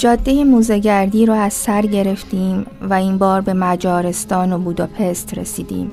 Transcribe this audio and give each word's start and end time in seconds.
جاده 0.00 0.44
موزگردی 0.44 1.26
رو 1.26 1.34
از 1.34 1.52
سر 1.52 1.82
گرفتیم 1.82 2.66
و 2.82 2.94
این 2.94 3.18
بار 3.18 3.40
به 3.40 3.54
مجارستان 3.54 4.52
و 4.52 4.58
بوداپست 4.58 5.38
رسیدیم. 5.38 5.92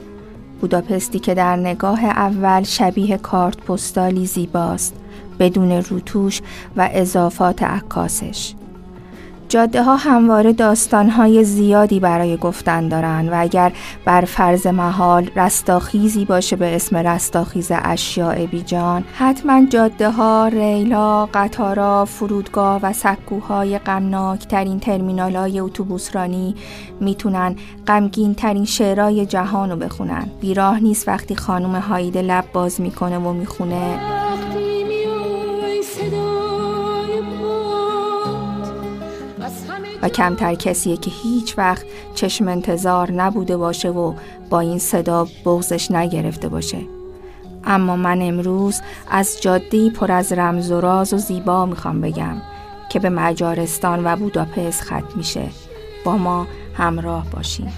بوداپستی 0.61 1.19
که 1.19 1.33
در 1.33 1.55
نگاه 1.55 2.05
اول 2.05 2.63
شبیه 2.63 3.17
کارت 3.17 3.57
پستالی 3.57 4.25
زیباست 4.25 4.95
بدون 5.39 5.71
روتوش 5.71 6.41
و 6.77 6.89
اضافات 6.93 7.63
عکاسش. 7.63 8.53
جاده 9.49 9.83
ها 9.83 9.95
همواره 9.95 10.53
داستان 10.53 11.09
های 11.09 11.43
زیادی 11.43 11.99
برای 11.99 12.37
گفتن 12.37 12.87
دارن 12.87 13.29
و 13.29 13.33
اگر 13.37 13.71
بر 14.05 14.21
فرض 14.21 14.67
محال 14.67 15.29
رستاخیزی 15.35 16.25
باشه 16.25 16.55
به 16.55 16.75
اسم 16.75 16.97
رستاخیز 16.97 17.71
اشیاء 17.75 18.45
بیجان 18.45 19.03
حتما 19.13 19.65
جاده 19.65 20.09
ها، 20.09 20.47
ریلا، 20.47 21.25
قطارا، 21.25 22.05
فرودگاه 22.05 22.79
و 22.83 22.93
سکوهای 22.93 23.77
غمناک 23.77 24.47
ترین 24.47 24.79
ترمینال 24.79 25.35
های 25.35 25.59
اتوبوسرانی 25.59 26.55
می‌تونن 26.99 27.55
غمگین 27.87 28.35
ترین 28.35 28.65
شعرهای 28.65 29.25
جهان 29.25 29.69
رو 29.69 29.75
بخونن. 29.75 30.27
بیراه 30.41 30.79
نیست 30.79 31.07
وقتی 31.07 31.35
خانم 31.35 31.75
هایده 31.75 32.21
لب 32.21 32.45
باز 32.53 32.81
می‌کنه 32.81 33.17
و 33.17 33.33
می‌خونه. 33.33 33.99
و 40.01 40.09
کمتر 40.09 40.55
کسیه 40.55 40.97
که 40.97 41.11
هیچ 41.23 41.57
وقت 41.57 41.85
چشم 42.15 42.47
انتظار 42.47 43.11
نبوده 43.11 43.57
باشه 43.57 43.89
و 43.89 44.13
با 44.49 44.59
این 44.59 44.79
صدا 44.79 45.27
بغزش 45.45 45.91
نگرفته 45.91 46.49
باشه. 46.49 46.77
اما 47.63 47.95
من 47.95 48.21
امروز 48.21 48.81
از 49.11 49.41
جاده 49.41 49.89
پر 49.89 50.11
از 50.11 50.33
رمز 50.33 50.71
و 50.71 50.81
راز 50.81 51.13
و 51.13 51.17
زیبا 51.17 51.65
می‌خوام 51.65 52.01
بگم 52.01 52.41
که 52.89 52.99
به 52.99 53.09
مجارستان 53.09 54.05
و 54.05 54.15
بوداپست 54.15 54.83
ختم 54.83 55.07
میشه. 55.15 55.49
با 56.05 56.17
ما 56.17 56.47
همراه 56.73 57.25
باشیم 57.29 57.73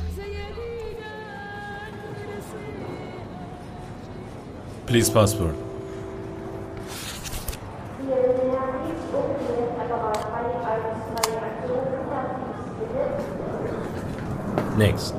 پلیز 4.87 5.13
پاسپورت 5.13 5.68
next. 14.79 15.13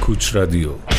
Kuch 0.00 0.34
Radio. 0.34 0.93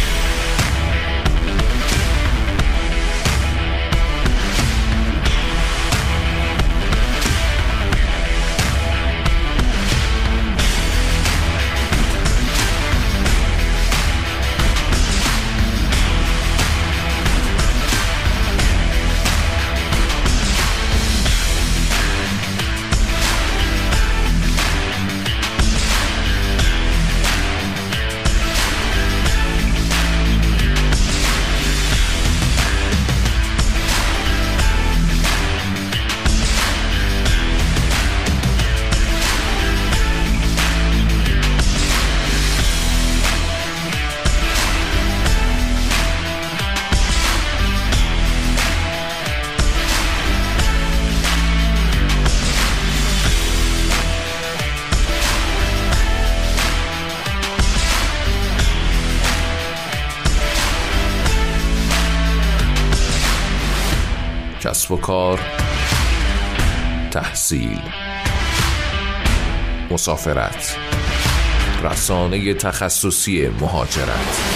کار 65.15 65.39
تحصیل 67.11 67.81
مسافرت 69.91 70.77
رسانه 71.83 72.53
تخصصی 72.53 73.47
مهاجرت. 73.47 74.54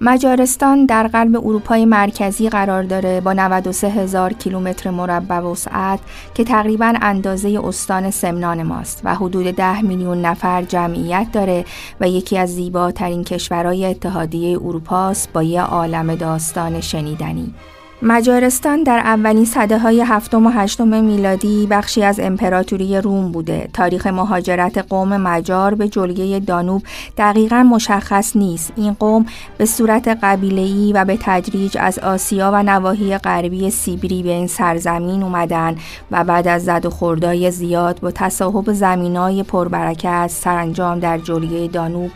مجارستان 0.00 0.86
در 0.86 1.06
قلب 1.06 1.36
اروپای 1.36 1.84
مرکزی 1.84 2.48
قرار 2.48 2.82
داره 2.82 3.20
با 3.20 3.32
93 3.32 3.90
هزار 3.90 4.32
کیلومتر 4.32 4.90
مربع 4.90 5.38
وسعت 5.38 6.00
که 6.34 6.44
تقریبا 6.44 6.94
اندازه 7.02 7.60
استان 7.64 8.10
سمنان 8.10 8.62
ماست 8.62 9.00
و 9.04 9.14
حدود 9.14 9.46
10 9.50 9.80
میلیون 9.80 10.20
نفر 10.20 10.62
جمعیت 10.62 11.26
داره 11.32 11.64
و 12.00 12.08
یکی 12.08 12.38
از 12.38 12.54
زیباترین 12.54 13.24
کشورهای 13.24 13.86
اتحادیه 13.86 14.58
اروپاست 14.58 15.32
با 15.32 15.42
یه 15.42 15.62
عالم 15.62 16.14
داستان 16.14 16.80
شنیدنی. 16.80 17.54
مجارستان 18.02 18.82
در 18.82 18.98
اولین 18.98 19.44
صده 19.44 19.78
های 19.78 20.00
هفتم 20.00 20.46
و 20.46 20.50
هشتم 20.50 21.04
میلادی 21.04 21.66
بخشی 21.70 22.02
از 22.02 22.20
امپراتوری 22.20 23.00
روم 23.00 23.32
بوده. 23.32 23.68
تاریخ 23.72 24.06
مهاجرت 24.06 24.78
قوم 24.78 25.16
مجار 25.16 25.74
به 25.74 25.88
جلگه 25.88 26.38
دانوب 26.38 26.82
دقیقا 27.16 27.62
مشخص 27.62 28.36
نیست. 28.36 28.72
این 28.76 28.92
قوم 28.92 29.26
به 29.58 29.66
صورت 29.66 30.18
قبیله‌ای 30.22 30.92
و 30.92 31.04
به 31.04 31.18
تدریج 31.22 31.76
از 31.80 31.98
آسیا 31.98 32.50
و 32.54 32.62
نواحی 32.62 33.18
غربی 33.18 33.70
سیبری 33.70 34.22
به 34.22 34.30
این 34.30 34.46
سرزمین 34.46 35.22
اومدن 35.22 35.76
و 36.10 36.24
بعد 36.24 36.48
از 36.48 36.64
زد 36.64 36.86
و 36.86 36.90
خوردای 36.90 37.50
زیاد 37.50 38.00
با 38.00 38.10
تصاحب 38.10 38.72
زمینای 38.72 39.42
پربرکت 39.42 40.30
سرانجام 40.30 40.98
در 40.98 41.18
جلگه 41.18 41.66
دانوب 41.66 42.10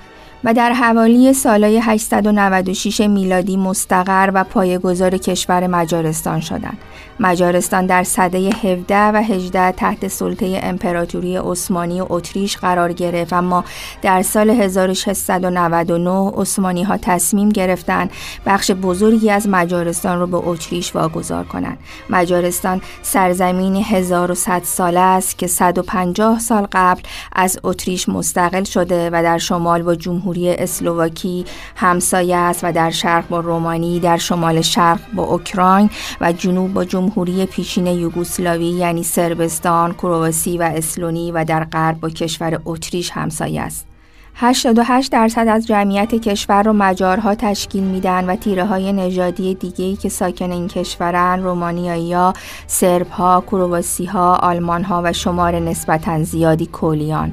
و 0.44 0.54
در 0.54 0.72
حوالی 0.72 1.32
سالهای 1.32 1.78
896 1.78 3.00
میلادی 3.00 3.56
مستقر 3.56 4.30
و 4.34 4.44
پایگذار 4.44 5.19
کشور 5.19 5.66
مجارستان 5.66 6.41
شدند. 6.41 6.78
مجارستان 7.22 7.86
در 7.86 8.02
سده 8.02 8.38
17 8.38 8.96
و 8.96 9.22
18 9.22 9.72
تحت 9.72 10.08
سلطه 10.08 10.60
امپراتوری 10.62 11.36
عثمانی 11.36 12.00
و 12.00 12.06
اتریش 12.10 12.56
قرار 12.56 12.92
گرفت 12.92 13.32
اما 13.32 13.64
در 14.02 14.22
سال 14.22 14.50
1699 14.50 16.32
عثمانی 16.36 16.82
ها 16.82 16.96
تصمیم 16.96 17.48
گرفتند 17.48 18.10
بخش 18.46 18.70
بزرگی 18.70 19.30
از 19.30 19.48
مجارستان 19.48 20.18
رو 20.20 20.26
به 20.26 20.36
اتریش 20.36 20.96
واگذار 20.96 21.44
کنند. 21.44 21.78
مجارستان 22.10 22.80
سرزمینی 23.02 23.82
1100 23.82 24.62
ساله 24.64 25.00
است 25.00 25.38
که 25.38 25.46
150 25.46 26.38
سال 26.38 26.66
قبل 26.72 27.02
از 27.32 27.58
اتریش 27.64 28.08
مستقل 28.08 28.64
شده 28.64 29.10
و 29.12 29.22
در 29.22 29.38
شمال 29.38 29.82
با 29.82 29.94
جمهوری 29.94 30.50
اسلوواکی 30.50 31.44
همسایه 31.76 32.36
است 32.36 32.60
و 32.64 32.72
در 32.72 32.90
شرق 32.90 33.28
با 33.28 33.40
رومانی، 33.40 34.00
در 34.00 34.16
شمال 34.16 34.60
شرق 34.60 35.00
با 35.14 35.22
اوکراین 35.22 35.90
و 36.20 36.32
جنوب 36.32 36.72
با 36.72 36.84
جمهوری 36.84 37.12
پیشین 37.47 37.87
یوگسلاوی 37.87 38.70
یعنی 38.70 39.03
سربستان، 39.03 39.93
کرواسی 39.93 40.59
و 40.59 40.62
اسلونی 40.62 41.32
و 41.32 41.44
در 41.44 41.64
غرب 41.64 42.00
با 42.00 42.09
کشور 42.09 42.61
اتریش 42.64 43.11
همسایه 43.11 43.62
است. 43.62 43.87
88 44.35 45.12
درصد 45.12 45.49
از 45.49 45.67
جمعیت 45.67 46.14
کشور 46.14 46.62
رو 46.62 46.73
مجارها 46.73 47.35
تشکیل 47.35 47.82
میدن 47.82 48.25
و 48.25 48.37
تیره 48.37 48.64
های 48.64 48.93
نژادی 48.93 49.55
دیگه 49.55 49.97
که 49.97 50.09
ساکن 50.09 50.53
این 50.53 50.69
کشورن 50.69 51.43
رومانیایی 51.43 52.12
ها، 52.12 52.32
سرب 52.67 53.09
ها، 53.09 53.44
کرواسی 53.50 54.05
ها، 54.05 54.37
آلمان 54.37 54.85
ها 54.85 55.03
و 55.05 55.12
شمار 55.12 55.59
نسبتا 55.59 56.23
زیادی 56.23 56.67
کولیان 56.67 57.32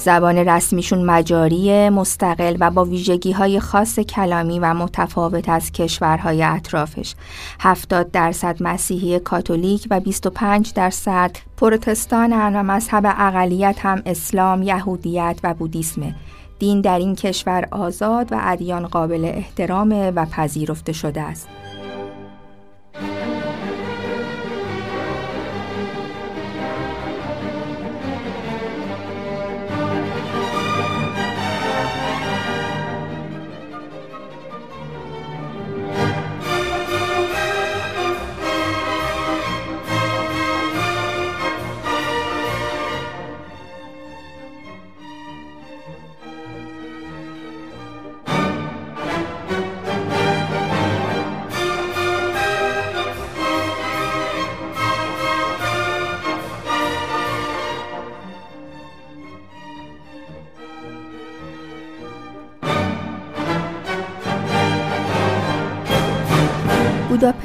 زبان 0.00 0.38
رسمیشون 0.38 1.04
مجاری 1.04 1.88
مستقل 1.88 2.56
و 2.60 2.70
با 2.70 2.84
ویژگی 2.84 3.32
های 3.32 3.60
خاص 3.60 3.98
کلامی 3.98 4.58
و 4.58 4.74
متفاوت 4.74 5.48
از 5.48 5.72
کشورهای 5.72 6.42
اطرافش 6.42 7.14
70 7.60 8.10
درصد 8.10 8.62
مسیحی 8.62 9.18
کاتولیک 9.18 9.86
و 9.90 10.00
25 10.00 10.72
درصد 10.72 11.30
پروتستانن 11.56 12.56
و 12.56 12.62
مذهب 12.62 13.14
اقلیت 13.18 13.76
هم 13.78 14.02
اسلام، 14.06 14.62
یهودیت 14.62 15.40
و 15.42 15.54
بودیسمه 15.54 16.14
دین 16.58 16.80
در 16.80 16.98
این 16.98 17.14
کشور 17.14 17.68
آزاد 17.70 18.32
و 18.32 18.36
ادیان 18.40 18.86
قابل 18.86 19.24
احترام 19.24 20.12
و 20.16 20.26
پذیرفته 20.26 20.92
شده 20.92 21.20
است. 21.20 21.48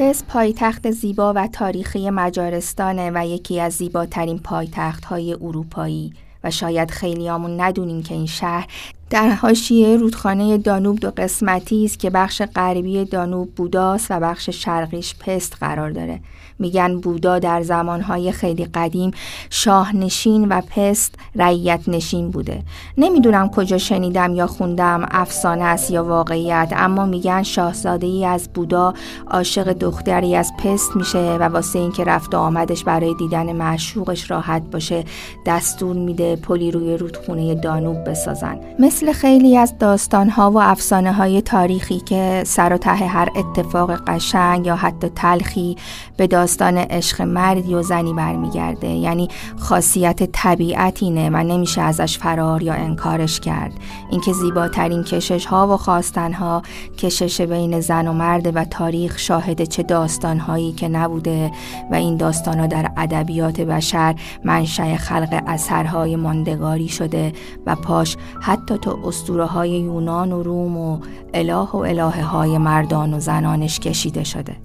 بوداپست 0.06 0.28
پایتخت 0.28 0.92
زیبا 0.92 1.34
و 1.36 1.48
تاریخی 1.48 2.10
مجارستانه 2.10 3.12
و 3.16 3.28
یکی 3.28 3.60
از 3.60 3.74
زیباترین 3.74 4.40
پایتخت 4.40 5.06
های 5.06 5.34
اروپایی. 5.34 6.14
و 6.44 6.52
شاید 6.52 6.92
خیلیامون 6.92 7.62
ندونیم 7.62 8.04
که 8.04 8.14
این 8.14 8.26
شهر 8.26 8.68
در 9.10 9.30
حاشیه 9.30 9.98
رودخانه 9.98 10.58
دانوب 10.58 11.00
دو 11.00 11.12
قسمتی 11.18 11.86
است 11.86 12.00
که 12.00 12.10
بخش 12.10 12.42
غربی 12.56 13.06
دانوب 13.06 13.56
بوداست 13.56 14.08
و 14.10 14.20
بخش 14.20 14.50
شرقیش 14.50 15.16
پست 15.16 15.58
قرار 15.60 15.92
داره. 15.92 16.20
میگن 16.60 17.00
بودا 17.00 17.40
در 17.40 17.62
زمانهای 17.62 18.32
خیلی 18.32 18.66
قدیم 18.66 19.12
شاهنشین 19.50 20.48
و 20.48 20.62
پست 20.62 21.16
رعیت 21.36 21.80
نشین 21.88 22.32
بوده. 22.32 22.62
نمی‌دونم 22.98 23.50
کجا 23.50 23.78
شنیدم 23.78 24.36
یا 24.36 24.48
خوندم 24.48 25.08
افسانه 25.12 25.64
است 25.64 25.92
یا 25.92 26.04
واقعیت 26.04 26.74
اما 26.76 27.06
میگن 27.06 27.44
شاهزاده 27.44 28.08
ای 28.08 28.26
از 28.26 28.50
بودا 28.54 28.94
عاشق 29.28 29.74
دختری 29.74 30.36
از 30.36 30.52
پست 30.60 30.96
میشه 30.96 31.38
و 31.40 31.44
واسه 31.44 31.80
اینکه 31.80 32.04
رفت 32.04 32.36
و 32.36 32.38
آمدش 32.38 32.84
برای 32.84 33.14
دیدن 33.20 33.52
معشوقش 33.52 34.32
راحت 34.32 34.64
باشه 34.72 35.04
دستور 35.46 35.96
میده 35.96 36.36
پلی 36.36 36.72
روی 36.72 36.98
رودخونه 36.98 37.56
دانوب 37.56 38.10
بسازن. 38.10 38.60
خیلی 39.04 39.58
از 39.58 39.78
داستانها 39.78 40.52
و 40.52 40.62
افسانه 40.62 41.14
های 41.14 41.42
تاریخی 41.42 42.00
که 42.00 42.44
سر 42.46 42.74
و 42.74 42.78
ته 42.78 42.90
هر 42.92 43.30
اتفاق 43.36 44.10
قشنگ 44.10 44.66
یا 44.66 44.76
حتی 44.76 45.10
تلخی 45.10 45.78
به 46.18 46.28
داستان 46.28 46.78
عشق 46.78 47.22
مردی 47.22 47.74
و 47.74 47.82
زنی 47.82 48.14
برمیگرده. 48.14 48.88
یعنی 48.88 49.28
خاصیت 49.60 50.24
طبیعت 50.24 51.04
اینه 51.04 51.30
و 51.30 51.44
نمیشه 51.44 51.82
ازش 51.82 52.18
فرار 52.18 52.64
یا 52.64 52.74
انکارش 52.74 53.40
کرد. 53.40 53.74
اینکه 54.12 54.34
زیباترین 54.34 55.04
کشش 55.04 55.46
ها 55.46 55.74
و 55.74 55.78
خواستن 55.78 56.34
ها 56.34 56.62
کشش 56.98 57.42
بین 57.42 57.80
زن 57.80 58.08
و 58.08 58.14
مرد 58.14 58.56
و 58.56 58.66
تاریخ 58.66 59.20
شاهد 59.20 59.64
چه 59.64 59.84
داستان 59.84 60.40
هایی 60.40 60.72
که 60.72 60.88
نبوده 60.88 61.52
و 61.92 61.96
این 61.96 62.18
داستان 62.18 62.60
ها 62.60 62.68
در 62.68 62.92
ادبیات 62.98 63.62
بشر 63.62 64.16
منشأ 64.44 64.96
خلق 64.96 65.44
اثرهای 65.48 66.16
ماندگاری 66.16 66.88
شده 66.88 67.34
و 67.66 67.76
پاش 67.76 68.18
حتی 68.42 68.78
تو 68.86 69.00
اسطوره 69.08 69.46
های 69.46 69.70
یونان 69.70 70.32
و 70.32 70.44
روم 70.44 70.78
و 70.78 71.00
اله 71.34 71.56
و 71.56 71.78
الهه 71.78 72.24
های 72.24 72.58
مردان 72.58 73.14
و 73.14 73.20
زنانش 73.20 73.80
کشیده 73.80 74.24
شده. 74.24 74.56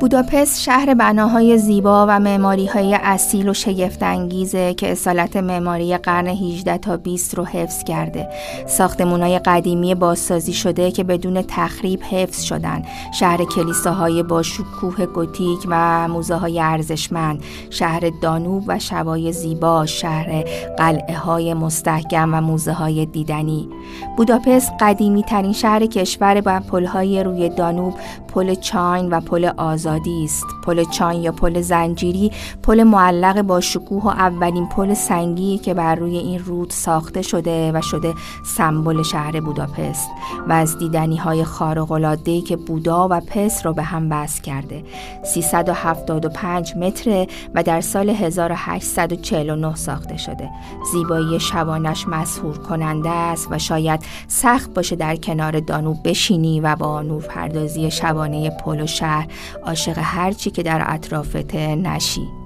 بوداپست 0.00 0.62
شهر 0.62 0.94
بناهای 0.94 1.58
زیبا 1.58 2.06
و 2.08 2.20
معماری 2.20 2.66
های 2.66 2.94
اصیل 2.94 3.48
و 3.48 3.54
شگفتانگیزه 3.54 4.74
که 4.74 4.92
اصالت 4.92 5.36
معماری 5.36 5.96
قرن 5.96 6.26
18 6.26 6.78
تا 6.78 6.96
20 6.96 7.34
رو 7.34 7.44
حفظ 7.44 7.84
کرده. 7.84 8.28
ساختمون 8.66 9.22
های 9.22 9.38
قدیمی 9.38 9.94
بازسازی 9.94 10.52
شده 10.52 10.90
که 10.90 11.04
بدون 11.04 11.42
تخریب 11.48 12.02
حفظ 12.02 12.42
شدن. 12.42 12.82
شهر 13.20 13.44
کلیساهای 13.44 14.22
با 14.22 14.42
شکوه 14.42 15.06
گوتیک 15.06 15.58
و 15.68 16.08
موزه 16.08 16.34
های 16.34 16.60
ارزشمند. 16.60 17.42
شهر 17.70 18.10
دانوب 18.22 18.64
و 18.66 18.78
شبای 18.78 19.32
زیبا. 19.32 19.86
شهر 19.86 20.44
قلعه 20.78 21.16
های 21.16 21.54
مستحکم 21.54 22.34
و 22.34 22.40
موزه 22.40 22.72
های 22.72 23.06
دیدنی. 23.06 23.68
بوداپست 24.16 24.72
قدیمی 24.80 25.22
ترین 25.22 25.52
شهر 25.52 25.86
کشور 25.86 26.40
با 26.40 26.60
پل 26.60 26.86
های 26.86 27.22
روی 27.22 27.48
دانوب، 27.48 27.94
پل 28.28 28.54
چاین 28.54 29.10
و 29.10 29.20
پل 29.20 29.44
آز 29.56 29.86
آزادی 29.86 30.24
است. 30.24 30.44
پل 30.64 30.84
چان 30.84 31.14
یا 31.14 31.32
پل 31.32 31.60
زنجیری 31.60 32.32
پل 32.62 32.82
معلق 32.82 33.42
با 33.42 33.60
شکوه 33.60 34.04
و 34.04 34.08
اولین 34.08 34.68
پل 34.68 34.94
سنگی 34.94 35.58
که 35.58 35.74
بر 35.74 35.94
روی 35.94 36.18
این 36.18 36.38
رود 36.38 36.70
ساخته 36.70 37.22
شده 37.22 37.72
و 37.72 37.80
شده 37.80 38.14
سمبل 38.44 39.02
شهر 39.02 39.40
بوداپست 39.40 40.08
و 40.48 40.52
از 40.52 40.78
دیدنی 40.78 41.16
های 41.16 41.44
خارق 41.44 42.16
که 42.46 42.56
بودا 42.56 43.08
و 43.10 43.20
پست 43.20 43.66
را 43.66 43.72
به 43.72 43.82
هم 43.82 44.08
بست 44.08 44.42
کرده. 44.42 44.84
375 45.24 46.76
متر 46.76 47.26
و 47.54 47.62
در 47.62 47.80
سال 47.80 48.10
1849 48.10 49.74
ساخته 49.74 50.16
شده. 50.16 50.50
زیبایی 50.92 51.40
شبانش 51.40 52.08
مسهور 52.08 52.58
کننده 52.58 53.10
است 53.10 53.48
و 53.50 53.58
شاید 53.58 54.05
سخت 54.28 54.74
باشه 54.74 54.96
در 54.96 55.16
کنار 55.16 55.60
دانوب 55.60 56.08
بشینی 56.08 56.60
و 56.60 56.76
با 56.76 57.02
نورپردازی 57.02 57.90
شبانه 57.90 58.50
پل 58.50 58.80
و 58.80 58.86
شهر 58.86 59.28
عاشق 59.62 59.98
هرچی 59.98 60.50
که 60.50 60.62
در 60.62 60.84
اطرافت 60.86 61.54
نشی. 61.54 62.45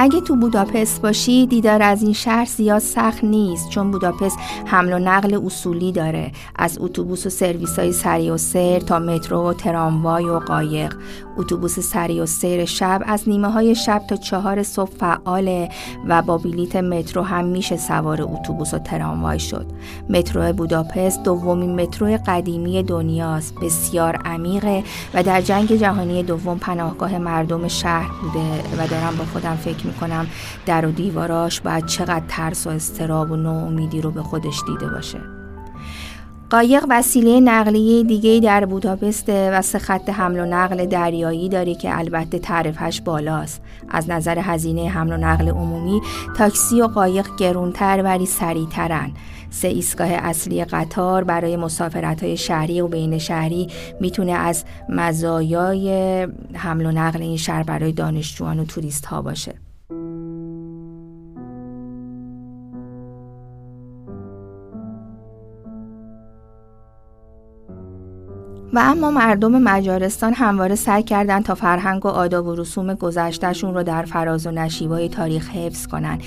اگه 0.00 0.20
تو 0.20 0.36
بوداپست 0.36 1.02
باشی 1.02 1.46
دیدار 1.46 1.82
از 1.82 2.02
این 2.02 2.12
شهر 2.12 2.44
زیاد 2.44 2.78
سخت 2.78 3.24
نیست 3.24 3.68
چون 3.68 3.90
بوداپست 3.90 4.38
حمل 4.66 4.92
و 4.92 4.98
نقل 4.98 5.46
اصولی 5.46 5.92
داره. 5.92 6.32
از 6.56 6.78
اتوبوس 6.80 7.26
و 7.26 7.30
سرویس 7.30 7.78
های 7.78 7.92
سری 7.92 8.30
و 8.30 8.36
سیر 8.36 8.78
تا 8.78 8.98
مترو 8.98 9.50
و 9.50 9.52
تراموای 9.52 10.24
و 10.24 10.38
قایق. 10.38 10.94
اتوبوس 11.36 11.80
سری 11.80 12.20
و 12.20 12.26
سیر 12.26 12.64
شب 12.64 13.02
از 13.06 13.28
نیمه 13.28 13.50
های 13.50 13.74
شب 13.74 14.02
تا 14.08 14.16
چهار 14.16 14.62
صبح 14.62 14.90
فعاله 14.90 15.68
و 16.08 16.22
با 16.22 16.38
بلیت 16.38 16.76
مترو 16.76 17.22
هم 17.22 17.44
میشه 17.44 17.76
سوار 17.76 18.22
اتوبوس 18.22 18.74
و 18.74 18.78
تراموای 18.78 19.38
شد. 19.38 19.66
مترو 20.10 20.52
بوداپست 20.52 21.22
دومین 21.22 21.80
مترو 21.80 22.18
قدیمی 22.26 22.82
دنیاست. 22.82 23.54
بسیار 23.54 24.16
عمیقه 24.16 24.84
و 25.14 25.22
در 25.22 25.40
جنگ 25.40 25.76
جهانی 25.76 26.22
دوم 26.22 26.58
پناهگاه 26.58 27.18
مردم 27.18 27.68
شهر 27.68 28.10
بوده 28.22 28.62
و 28.78 28.86
دارم 28.86 29.16
با 29.16 29.24
خودم 29.24 29.56
فکر 29.56 29.87
می‌کنم. 29.88 30.26
در 30.66 30.86
و 30.86 30.90
دیواراش 30.90 31.60
باید 31.60 31.86
چقدر 31.86 32.24
ترس 32.28 32.66
و 32.66 32.70
استراب 32.70 33.30
و 33.30 33.36
نومیدی 33.36 34.00
رو 34.00 34.10
به 34.10 34.22
خودش 34.22 34.62
دیده 34.66 34.88
باشه. 34.88 35.18
قایق 36.50 36.84
وسیله 36.90 37.40
نقلیه 37.40 38.02
دیگه 38.02 38.40
در 38.40 38.64
بوداپست 38.64 39.28
و 39.28 39.62
سه 39.62 39.78
خط 39.78 40.10
حمل 40.10 40.40
و 40.40 40.46
نقل 40.46 40.86
دریایی 40.86 41.48
داره 41.48 41.74
که 41.74 41.98
البته 41.98 42.38
تعرفش 42.38 43.00
بالاست. 43.00 43.62
از 43.88 44.10
نظر 44.10 44.38
هزینه 44.38 44.88
حمل 44.88 45.12
و 45.12 45.16
نقل 45.16 45.48
عمومی 45.48 46.00
تاکسی 46.36 46.82
و 46.82 46.86
قایق 46.86 47.26
گرونتر 47.38 48.02
ولی 48.04 48.26
سریعترن. 48.26 49.10
سه 49.50 49.68
ایستگاه 49.68 50.08
اصلی 50.08 50.64
قطار 50.64 51.24
برای 51.24 51.56
مسافرت 51.56 52.22
های 52.22 52.36
شهری 52.36 52.80
و 52.80 52.88
بین 52.88 53.18
شهری 53.18 53.68
می‌تونه 54.00 54.32
از 54.32 54.64
مزایای 54.88 56.28
حمل 56.54 56.86
و 56.86 56.92
نقل 56.92 57.22
این 57.22 57.36
شهر 57.36 57.62
برای 57.62 57.92
دانشجویان 57.92 58.60
و 58.60 58.64
توریست 58.64 59.06
ها 59.06 59.22
باشه. 59.22 59.54
و 68.72 68.78
اما 68.78 69.10
مردم 69.10 69.62
مجارستان 69.62 70.34
همواره 70.34 70.74
سعی 70.74 71.02
کردند 71.02 71.44
تا 71.44 71.54
فرهنگ 71.54 72.06
و 72.06 72.08
آداب 72.08 72.46
و 72.46 72.54
رسوم 72.54 72.94
گذشتهشون 72.94 73.74
رو 73.74 73.82
در 73.82 74.04
فراز 74.04 74.46
و 74.46 74.50
نشیبای 74.50 75.08
تاریخ 75.08 75.50
حفظ 75.50 75.86
کنن 75.86 76.18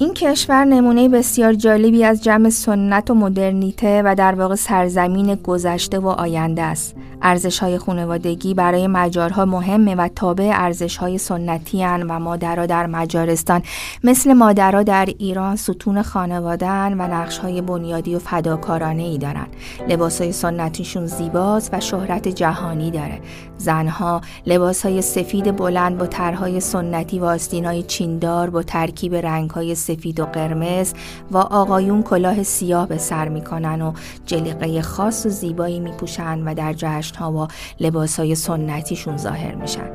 این 0.00 0.14
کشور 0.14 0.64
نمونه 0.64 1.08
بسیار 1.08 1.54
جالبی 1.54 2.04
از 2.04 2.24
جمع 2.24 2.50
سنت 2.50 3.10
و 3.10 3.14
مدرنیته 3.14 4.02
و 4.04 4.14
در 4.14 4.34
واقع 4.34 4.54
سرزمین 4.54 5.34
گذشته 5.34 5.98
و 5.98 6.08
آینده 6.08 6.62
است. 6.62 6.96
ارزش 7.22 7.58
های 7.58 7.78
خانوادگی 7.78 8.54
برای 8.54 8.86
مجارها 8.86 9.44
مهمه 9.44 9.94
و 9.94 10.08
تابع 10.16 10.50
ارزش 10.54 10.96
های 10.96 11.18
سنتی 11.18 11.82
هن 11.82 12.02
و 12.02 12.18
مادرها 12.18 12.66
در 12.66 12.86
مجارستان 12.86 13.62
مثل 14.04 14.32
مادرها 14.32 14.82
در 14.82 15.08
ایران 15.18 15.56
ستون 15.56 16.02
خانوادن 16.02 16.92
و 16.92 17.14
نقش 17.14 17.38
های 17.38 17.60
بنیادی 17.60 18.14
و 18.14 18.18
فداکارانه 18.18 19.02
ای 19.02 19.18
دارن. 19.18 19.46
لباس 19.88 20.20
های 20.20 20.32
سنتیشون 20.32 21.06
زیباست 21.06 21.74
و 21.74 21.80
شهرت 21.80 22.28
جهانی 22.28 22.90
داره. 22.90 23.20
زنها 23.56 24.20
لباس 24.46 24.86
های 24.86 25.02
سفید 25.02 25.56
بلند 25.56 25.98
با 25.98 26.06
طرحهای 26.06 26.60
سنتی 26.60 27.18
و 27.18 27.24
آستین 27.24 27.64
های 27.64 27.82
چیندار 27.82 28.50
با 28.50 28.62
ترکیب 28.62 29.14
رنگ 29.14 29.50
های 29.50 29.74
و 30.20 30.24
قرمز 30.24 30.94
و 31.30 31.36
آقایون 31.36 32.02
کلاه 32.02 32.42
سیاه 32.42 32.88
به 32.88 32.98
سر 32.98 33.28
می‌کنن 33.28 33.82
و 33.82 33.92
جلیقه 34.26 34.82
خاص 34.82 35.26
و 35.26 35.28
زیبایی 35.28 35.80
میپوشن 35.80 36.38
و 36.38 36.54
در 36.54 36.72
جشن 36.72 37.16
ها 37.16 37.32
و 37.32 37.48
لباس 37.80 38.20
های 38.20 38.34
سنتیشون 38.34 39.16
ظاهر 39.16 39.54
میشن. 39.54 39.90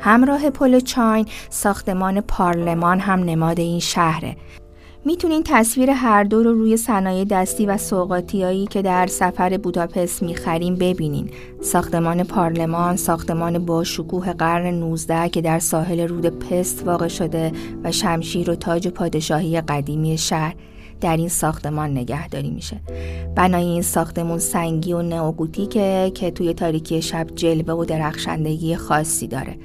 همراه 0.00 0.50
پل 0.50 0.80
چاین 0.80 1.26
ساختمان 1.50 2.20
پارلمان 2.20 3.00
هم 3.00 3.20
نماد 3.20 3.60
این 3.60 3.80
شهره. 3.80 4.36
می‌تونین 5.04 5.42
تصویر 5.46 5.90
هر 5.90 6.24
دو 6.24 6.42
رو 6.42 6.52
روی 6.52 6.76
صنایع 6.76 7.24
دستی 7.24 7.66
و 7.66 7.76
سوقاتیایی 7.76 8.66
که 8.66 8.82
در 8.82 9.06
سفر 9.06 9.56
بوداپست 9.56 10.22
می‌خریم 10.22 10.74
ببینین. 10.76 11.30
ساختمان 11.60 12.24
پارلمان، 12.24 12.96
ساختمان 12.96 13.66
با 13.66 13.84
شکوه 13.84 14.32
قرن 14.32 14.74
19 14.74 15.28
که 15.28 15.40
در 15.40 15.58
ساحل 15.58 16.08
رود 16.08 16.26
پست 16.26 16.86
واقع 16.86 17.08
شده 17.08 17.52
و 17.84 17.92
شمشیر 17.92 18.50
و 18.50 18.54
تاج 18.54 18.88
پادشاهی 18.88 19.60
قدیمی 19.60 20.18
شهر 20.18 20.54
در 21.02 21.16
این 21.16 21.28
ساختمان 21.28 21.90
نگهداری 21.90 22.50
میشه. 22.50 22.80
بنای 23.34 23.64
این 23.64 23.82
ساختمون 23.82 24.38
سنگی 24.38 24.92
و 24.92 25.02
نئوگوتیکه 25.02 26.12
که 26.14 26.30
توی 26.30 26.54
تاریکی 26.54 27.02
شب 27.02 27.26
جلوه 27.34 27.74
و 27.74 27.84
درخشندگی 27.84 28.76
خاصی 28.76 29.26
داره. 29.26 29.56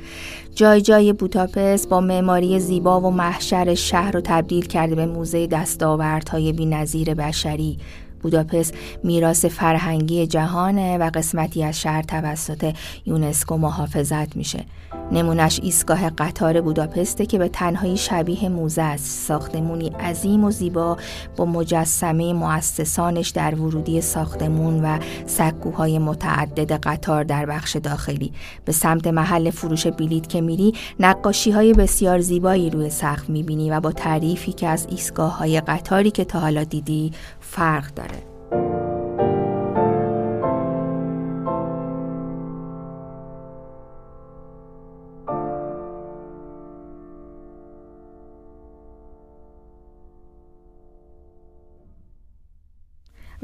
جای 0.56 0.82
جای 0.82 1.14
بوتاپست 1.14 1.90
با 1.90 2.02
معماری 2.02 2.60
زیبا 2.60 3.02
و 3.02 3.12
محشر 3.12 3.76
شهر 3.76 4.12
رو 4.12 4.22
تبدیل 4.24 4.66
کرده 4.66 4.96
به 4.96 5.06
موزه 5.06 5.48
دستاوردهای 5.48 6.54
بینظیر 6.54 7.14
بشری. 7.14 7.78
بوداپست 8.22 8.74
میراث 9.04 9.46
فرهنگی 9.46 10.28
جهانه 10.28 10.98
و 10.98 11.10
قسمتی 11.14 11.64
از 11.64 11.82
شهر 11.82 12.02
توسط 12.02 12.74
یونسکو 13.06 13.58
محافظت 13.58 14.36
میشه. 14.36 14.66
نمونش 15.12 15.60
ایستگاه 15.64 16.10
قطار 16.10 16.62
بوداپسته 16.62 17.26
که 17.26 17.38
به 17.38 17.50
تنهایی 17.50 17.98
شبیه 17.98 18.50
موزه 18.50 18.82
است. 18.82 19.28
ساختمونی 19.28 19.90
عظیم 19.90 20.44
و 20.44 20.52
زیبا 20.52 20.98
با 21.36 21.46
مجسمه 21.46 22.34
مؤسسانش 22.34 23.30
در 23.30 23.56
ورودی 23.56 24.02
ساختمون 24.02 24.86
و 24.86 25.00
سکوهای 25.26 26.00
متعدد 26.00 26.72
قطار 26.72 27.24
در 27.24 27.46
بخش 27.46 27.76
داخلی. 27.76 28.34
به 28.66 28.72
سمت 28.72 29.08
محل 29.08 29.50
فروش 29.50 29.88
بلیت 29.88 30.30
که 30.30 30.42
میری 30.42 30.74
نقاشی 31.00 31.52
های 31.52 31.74
بسیار 31.74 32.20
زیبایی 32.20 32.70
روی 32.70 32.90
سقف 32.90 33.30
می‌بینی 33.30 33.72
و 33.72 33.80
با 33.80 33.92
تعریفی 33.92 34.54
که 34.54 34.68
از 34.68 34.88
ایستگاه 34.90 35.38
های 35.38 35.62
قطاری 35.62 36.12
که 36.12 36.26
تا 36.26 36.40
حالا 36.40 36.64
دیدی 36.64 37.12
فرق 37.40 37.94
داره. 37.94 38.07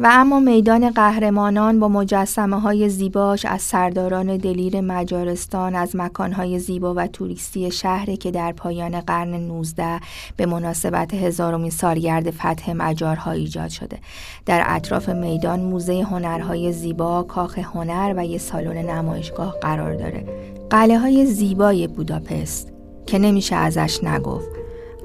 و 0.03 0.07
اما 0.11 0.39
میدان 0.39 0.89
قهرمانان 0.89 1.79
با 1.79 1.87
مجسمه 1.87 2.59
های 2.59 2.89
زیباش 2.89 3.45
از 3.45 3.61
سرداران 3.61 4.37
دلیر 4.37 4.81
مجارستان 4.81 5.75
از 5.75 5.95
مکانهای 5.95 6.59
زیبا 6.59 6.93
و 6.93 7.07
توریستی 7.07 7.71
شهری 7.71 8.17
که 8.17 8.31
در 8.31 8.51
پایان 8.51 9.01
قرن 9.01 9.33
19 9.33 9.99
به 10.37 10.45
مناسبت 10.45 11.13
هزارمین 11.13 11.69
سالگرد 11.69 12.31
فتح 12.31 12.73
مجارها 12.73 13.31
ایجاد 13.31 13.69
شده. 13.69 13.99
در 14.45 14.63
اطراف 14.67 15.09
میدان 15.09 15.59
موزه 15.59 16.01
هنرهای 16.01 16.71
زیبا 16.71 17.23
کاخ 17.23 17.59
هنر 17.59 18.13
و 18.17 18.25
یه 18.25 18.37
سالن 18.37 18.77
نمایشگاه 18.77 19.55
قرار 19.61 19.93
داره. 19.93 20.25
قلعه 20.69 20.99
های 20.99 21.25
زیبای 21.25 21.87
بوداپست 21.87 22.73
که 23.05 23.19
نمیشه 23.19 23.55
ازش 23.55 24.03
نگفت. 24.03 24.49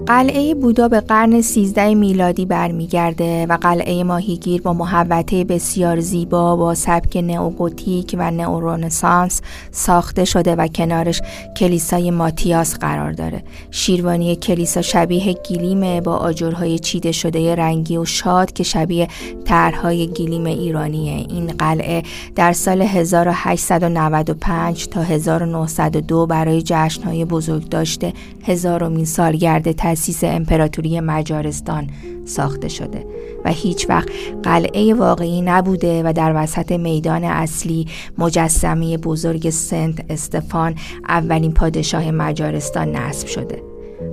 قلعه 0.07 0.55
بودا 0.55 0.89
به 0.89 1.01
قرن 1.01 1.41
13 1.41 1.95
میلادی 1.95 2.47
برمیگرده 2.47 3.47
و 3.47 3.57
قلعه 3.57 4.05
ماهیگیر 4.05 4.63
با 4.63 4.73
محوطه 4.73 5.45
بسیار 5.45 6.01
زیبا 6.01 6.57
با 6.57 6.75
سبک 6.75 7.17
نئوگوتیک 7.17 8.17
و 8.19 8.31
نئورونسانس 8.31 9.41
ساخته 9.71 10.25
شده 10.25 10.57
و 10.57 10.67
کنارش 10.67 11.23
کلیسای 11.57 12.11
ماتیاس 12.11 12.79
قرار 12.79 13.13
داره. 13.13 13.43
شیروانی 13.71 14.37
کلیسا 14.37 14.83
شبیه 14.83 15.33
گیلیم 15.33 16.01
با 16.01 16.17
آجرهای 16.17 16.79
چیده 16.79 17.13
شده 17.13 17.55
رنگی 17.55 17.97
و 17.97 18.05
شاد 18.05 18.53
که 18.53 18.65
شبیه 18.65 19.09
طرحهای 19.45 20.07
گیلیم 20.07 20.47
ایرانیه. 20.47 21.27
این 21.29 21.47
قلعه 21.47 22.03
در 22.37 22.53
سال 22.53 22.83
1895 22.83 24.89
تا 24.89 25.03
1902 25.03 26.27
برای 26.27 26.63
جشنهای 26.63 27.25
بزرگ 27.25 27.69
داشته 27.69 28.13
هزارمین 28.45 29.05
سالگرد 29.05 29.73
تأسیس 29.89 30.25
امپراتوری 30.25 31.01
مجارستان 31.01 31.87
ساخته 32.25 32.69
شده 32.69 33.07
و 33.45 33.51
هیچ 33.51 33.87
وقت 33.89 34.09
قلعه 34.43 34.95
واقعی 34.95 35.43
نبوده 35.43 36.03
و 36.05 36.13
در 36.13 36.33
وسط 36.37 36.73
میدان 36.73 37.25
اصلی 37.25 37.87
مجسمه 38.19 38.97
بزرگ 38.97 39.51
سنت 39.51 40.05
استفان 40.11 40.75
اولین 41.09 41.53
پادشاه 41.53 42.11
مجارستان 42.11 42.97
نصب 42.97 43.27
شده. 43.27 43.63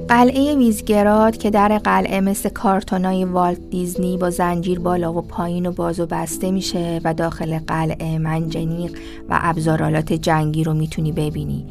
قلعه 0.08 0.56
ویزگراد 0.56 1.38
که 1.38 1.50
در 1.50 1.78
قلعه 1.78 2.22
مثل 2.22 2.50
کارتونای 2.50 3.26
والت 3.26 3.70
دیزنی 3.70 4.18
با 4.18 4.30
زنجیر 4.30 4.80
بالا 4.80 5.14
و 5.14 5.22
پایین 5.22 5.66
و 5.66 5.72
باز 5.72 6.00
و 6.00 6.06
بسته 6.06 6.52
میشه 6.52 7.02
و 7.04 7.14
داخل 7.14 7.60
قلعه 7.60 8.18
منجنیق 8.18 8.92
و 9.30 9.40
ابزارالات 9.42 10.14
جنگی 10.14 10.64
رو 10.64 10.74
می‌تونی 10.74 11.12
ببینی. 11.12 11.66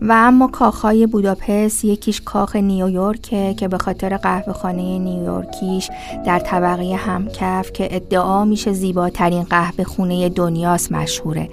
و 0.00 0.12
اما 0.12 0.46
کاخهای 0.46 1.06
بوداپست 1.06 1.84
یکیش 1.84 2.20
کاخ 2.20 2.56
نیویورکه 2.56 3.54
که 3.54 3.68
به 3.68 3.78
خاطر 3.78 4.16
قهوه 4.16 4.52
خانه 4.52 4.98
نیویورکیش 4.98 5.90
در 6.26 6.38
طبقه 6.38 6.94
همکف 6.94 7.72
که 7.72 7.88
ادعا 7.90 8.44
میشه 8.44 8.72
زیباترین 8.72 9.42
قهوه 9.42 9.84
خونه 9.84 10.28
دنیاست 10.28 10.92
مشهوره 10.92 11.48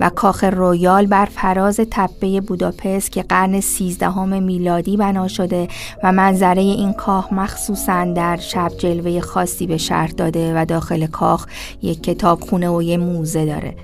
و 0.00 0.10
کاخ 0.10 0.44
رویال 0.44 1.06
بر 1.06 1.24
فراز 1.24 1.80
تپه 1.90 2.40
بوداپست 2.40 3.12
که 3.12 3.22
قرن 3.22 3.60
سیزدهم 3.60 4.42
میلادی 4.42 4.96
بنا 4.96 5.28
شده 5.28 5.68
و 6.02 6.12
منظره 6.12 6.62
این 6.62 6.92
کاخ 6.92 7.32
مخصوصا 7.32 8.04
در 8.04 8.36
شب 8.36 8.72
جلوه 8.78 9.20
خاصی 9.20 9.66
به 9.66 9.76
شهر 9.76 10.08
داده 10.08 10.52
و 10.56 10.64
داخل 10.64 11.06
کاخ 11.06 11.46
یک 11.82 12.02
کتابخونه 12.02 12.68
و 12.68 12.82
یه 12.82 12.96
موزه 12.96 13.46
داره. 13.46 13.74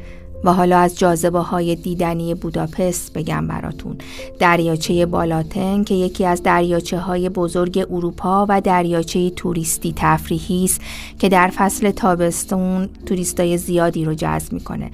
و 0.45 0.53
حالا 0.53 0.79
از 0.79 0.99
جاذبه 0.99 1.39
های 1.39 1.77
دیدنی 1.77 2.35
بوداپست 2.35 3.13
بگم 3.13 3.47
براتون. 3.47 3.99
دریاچه 4.39 5.07
بالاتن 5.07 5.85
که 5.85 5.95
یکی 5.95 6.27
از 6.27 6.43
دریاچه 6.43 6.99
های 6.99 7.29
بزرگ 7.29 7.87
اروپا 7.91 8.47
و 8.49 8.61
دریاچه 8.61 9.31
توریستی 9.31 9.93
تفریحی 9.97 10.65
است 10.65 10.81
که 11.19 11.29
در 11.29 11.49
فصل 11.49 11.91
تابستون 11.91 12.89
توریستای 13.07 13.59
زیادی 13.59 14.05
رو 14.05 14.15
جذب 14.15 14.53
می‌کنه. 14.53 14.91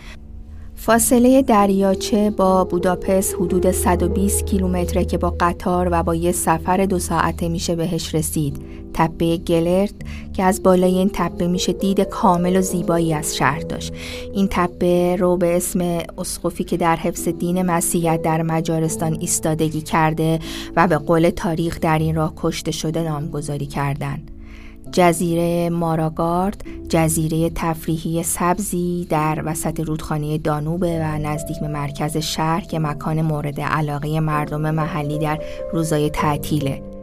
فاصله 0.80 1.42
دریاچه 1.42 2.30
با 2.30 2.64
بوداپست 2.64 3.34
حدود 3.34 3.70
120 3.70 4.46
کیلومتره 4.46 5.04
که 5.04 5.18
با 5.18 5.36
قطار 5.40 5.88
و 5.92 6.02
با 6.02 6.14
یه 6.14 6.32
سفر 6.32 6.86
دو 6.86 6.98
ساعته 6.98 7.48
میشه 7.48 7.76
بهش 7.76 8.14
رسید. 8.14 8.62
تپه 8.94 9.36
گلرت 9.36 9.94
که 10.32 10.42
از 10.42 10.62
بالای 10.62 10.94
این 10.94 11.10
تپه 11.12 11.46
میشه 11.46 11.72
دید 11.72 12.00
کامل 12.00 12.56
و 12.56 12.60
زیبایی 12.60 13.14
از 13.14 13.36
شهر 13.36 13.60
داشت. 13.60 13.92
این 14.32 14.48
تپه 14.50 15.16
رو 15.16 15.36
به 15.36 15.56
اسم 15.56 15.98
اسقفی 16.18 16.64
که 16.64 16.76
در 16.76 16.96
حفظ 16.96 17.28
دین 17.28 17.62
مسیحیت 17.62 18.22
در 18.22 18.42
مجارستان 18.42 19.16
ایستادگی 19.20 19.80
کرده 19.80 20.38
و 20.76 20.88
به 20.88 20.98
قول 20.98 21.30
تاریخ 21.30 21.80
در 21.80 21.98
این 21.98 22.14
راه 22.14 22.32
کشته 22.36 22.70
شده 22.70 23.02
نامگذاری 23.02 23.66
کردن. 23.66 24.22
جزیره 24.92 25.70
ماراگارد 25.70 26.64
جزیره 26.88 27.50
تفریحی 27.50 28.22
سبزی 28.22 29.06
در 29.10 29.42
وسط 29.44 29.80
رودخانه 29.80 30.38
دانوبه 30.38 31.00
و 31.00 31.18
نزدیک 31.18 31.60
به 31.60 31.68
مرکز 31.68 32.16
شهر 32.16 32.60
که 32.60 32.78
مکان 32.78 33.22
مورد 33.22 33.60
علاقه 33.60 34.20
مردم 34.20 34.70
محلی 34.70 35.18
در 35.18 35.38
روزای 35.72 36.10
تعطیله. 36.10 36.97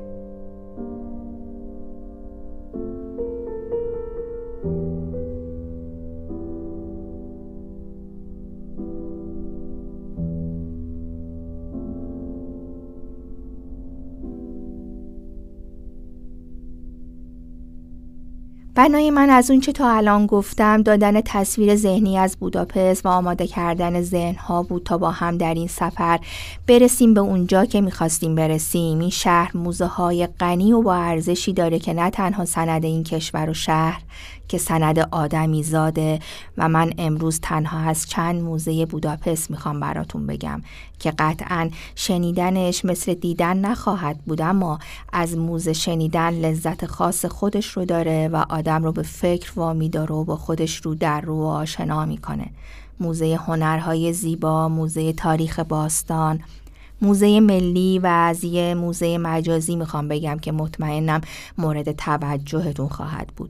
بنای 18.75 19.11
من 19.11 19.29
از 19.29 19.51
اون 19.51 19.59
چه 19.59 19.71
تا 19.71 19.91
الان 19.91 20.25
گفتم 20.25 20.81
دادن 20.81 21.21
تصویر 21.21 21.75
ذهنی 21.75 22.17
از 22.17 22.37
بوداپست 22.39 23.05
و 23.05 23.09
آماده 23.09 23.47
کردن 23.47 24.01
ذهنها 24.01 24.63
بود 24.63 24.83
تا 24.83 24.97
با 24.97 25.11
هم 25.11 25.37
در 25.37 25.53
این 25.53 25.67
سفر 25.67 26.19
برسیم 26.67 27.13
به 27.13 27.19
اونجا 27.19 27.65
که 27.65 27.81
می‌خواستیم 27.81 28.35
برسیم. 28.35 28.99
این 28.99 29.09
شهر 29.09 29.57
موزه 29.57 29.85
های 29.85 30.27
غنی 30.27 30.73
و 30.73 30.81
با 30.81 30.95
ارزشی 30.95 31.53
داره 31.53 31.79
که 31.79 31.93
نه 31.93 32.09
تنها 32.09 32.45
سند 32.45 32.85
این 32.85 33.03
کشور 33.03 33.49
و 33.49 33.53
شهر 33.53 34.01
که 34.47 34.57
سند 34.57 34.99
آدمی 35.11 35.63
زاده 35.63 36.19
و 36.57 36.69
من 36.69 36.93
امروز 36.97 37.39
تنها 37.39 37.89
از 37.89 38.09
چند 38.09 38.41
موزه 38.41 38.85
بوداپست 38.85 39.51
می‌خوام 39.51 39.79
براتون 39.79 40.27
بگم 40.27 40.61
که 40.99 41.11
قطعا 41.19 41.69
شنیدنش 41.95 42.85
مثل 42.85 43.13
دیدن 43.13 43.57
نخواهد 43.57 44.17
بود 44.25 44.41
اما 44.41 44.79
از 45.13 45.37
موزه 45.37 45.73
شنیدن 45.73 46.29
لذت 46.29 46.85
خاص 46.85 47.25
خودش 47.25 47.67
رو 47.67 47.85
داره 47.85 48.27
و 48.27 48.43
آدم 48.65 48.83
رو 48.83 48.91
به 48.91 49.01
فکر 49.01 49.51
وامی 49.55 49.89
داره 49.89 50.15
و 50.15 50.23
با 50.23 50.35
خودش 50.35 50.77
رو 50.77 50.95
در 50.95 51.21
رو 51.21 51.35
و 51.35 51.45
آشنا 51.45 52.05
می‌کنه 52.05 52.45
موزه 52.99 53.39
هنرهای 53.47 54.13
زیبا، 54.13 54.69
موزه 54.69 55.13
تاریخ 55.13 55.59
باستان، 55.59 56.39
موزه 57.01 57.39
ملی 57.39 57.99
و 57.99 58.07
از 58.07 58.43
یه 58.43 58.73
موزه 58.73 59.17
مجازی 59.17 59.75
می‌خوام 59.75 60.07
بگم 60.07 60.39
که 60.39 60.51
مطمئنم 60.51 61.21
مورد 61.57 61.91
توجهتون 61.91 62.87
خواهد 62.87 63.27
بود. 63.27 63.49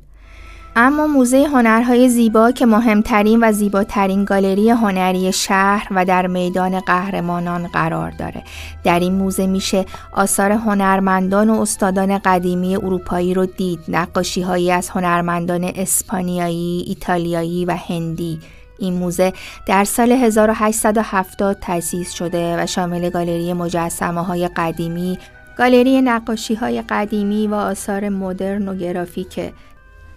اما 0.77 1.07
موزه 1.07 1.47
هنرهای 1.47 2.09
زیبا 2.09 2.51
که 2.51 2.65
مهمترین 2.65 3.43
و 3.43 3.51
زیباترین 3.51 4.25
گالری 4.25 4.69
هنری 4.69 5.33
شهر 5.33 5.87
و 5.91 6.05
در 6.05 6.27
میدان 6.27 6.79
قهرمانان 6.79 7.67
قرار 7.67 8.11
داره. 8.11 8.43
در 8.83 8.99
این 8.99 9.13
موزه 9.13 9.47
میشه 9.47 9.85
آثار 10.11 10.51
هنرمندان 10.51 11.49
و 11.49 11.61
استادان 11.61 12.17
قدیمی 12.17 12.75
اروپایی 12.75 13.33
رو 13.33 13.45
دید. 13.45 13.79
نقاشی 13.87 14.41
هایی 14.41 14.71
از 14.71 14.89
هنرمندان 14.89 15.71
اسپانیایی، 15.75 16.85
ایتالیایی 16.87 17.65
و 17.65 17.77
هندی. 17.89 18.39
این 18.79 18.93
موزه 18.93 19.33
در 19.65 19.83
سال 19.83 20.11
1870 20.11 21.57
تأسیس 21.61 22.11
شده 22.11 22.63
و 22.63 22.65
شامل 22.65 23.09
گالری 23.09 23.53
مجسمه 23.53 24.23
های 24.23 24.47
قدیمی، 24.47 25.19
گالری 25.57 26.01
نقاشی 26.01 26.55
های 26.55 26.81
قدیمی 26.81 27.47
و 27.47 27.53
آثار 27.53 28.09
مدرن 28.09 28.67
و 28.67 28.75
گرافیکه. 28.75 29.53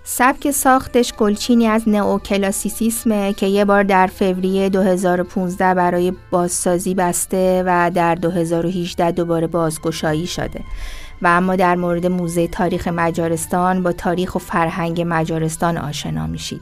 سبک 0.04 0.50
ساختش 0.50 1.12
گلچینی 1.12 1.66
از 1.66 1.88
نئوکلاسیسیسمه 1.88 3.32
که 3.32 3.46
یه 3.46 3.64
بار 3.64 3.82
در 3.82 4.06
فوریه 4.06 4.68
2015 4.68 5.74
برای 5.74 6.12
بازسازی 6.30 6.94
بسته 6.94 7.62
و 7.66 7.90
در 7.94 8.14
2018 8.14 9.10
دوباره 9.10 9.46
بازگشایی 9.46 10.26
شده 10.26 10.60
و 11.22 11.26
اما 11.26 11.56
در 11.56 11.76
مورد 11.76 12.06
موزه 12.06 12.48
تاریخ 12.48 12.88
مجارستان 12.88 13.82
با 13.82 13.92
تاریخ 13.92 14.34
و 14.34 14.38
فرهنگ 14.38 15.04
مجارستان 15.06 15.78
آشنا 15.78 16.26
میشید. 16.26 16.60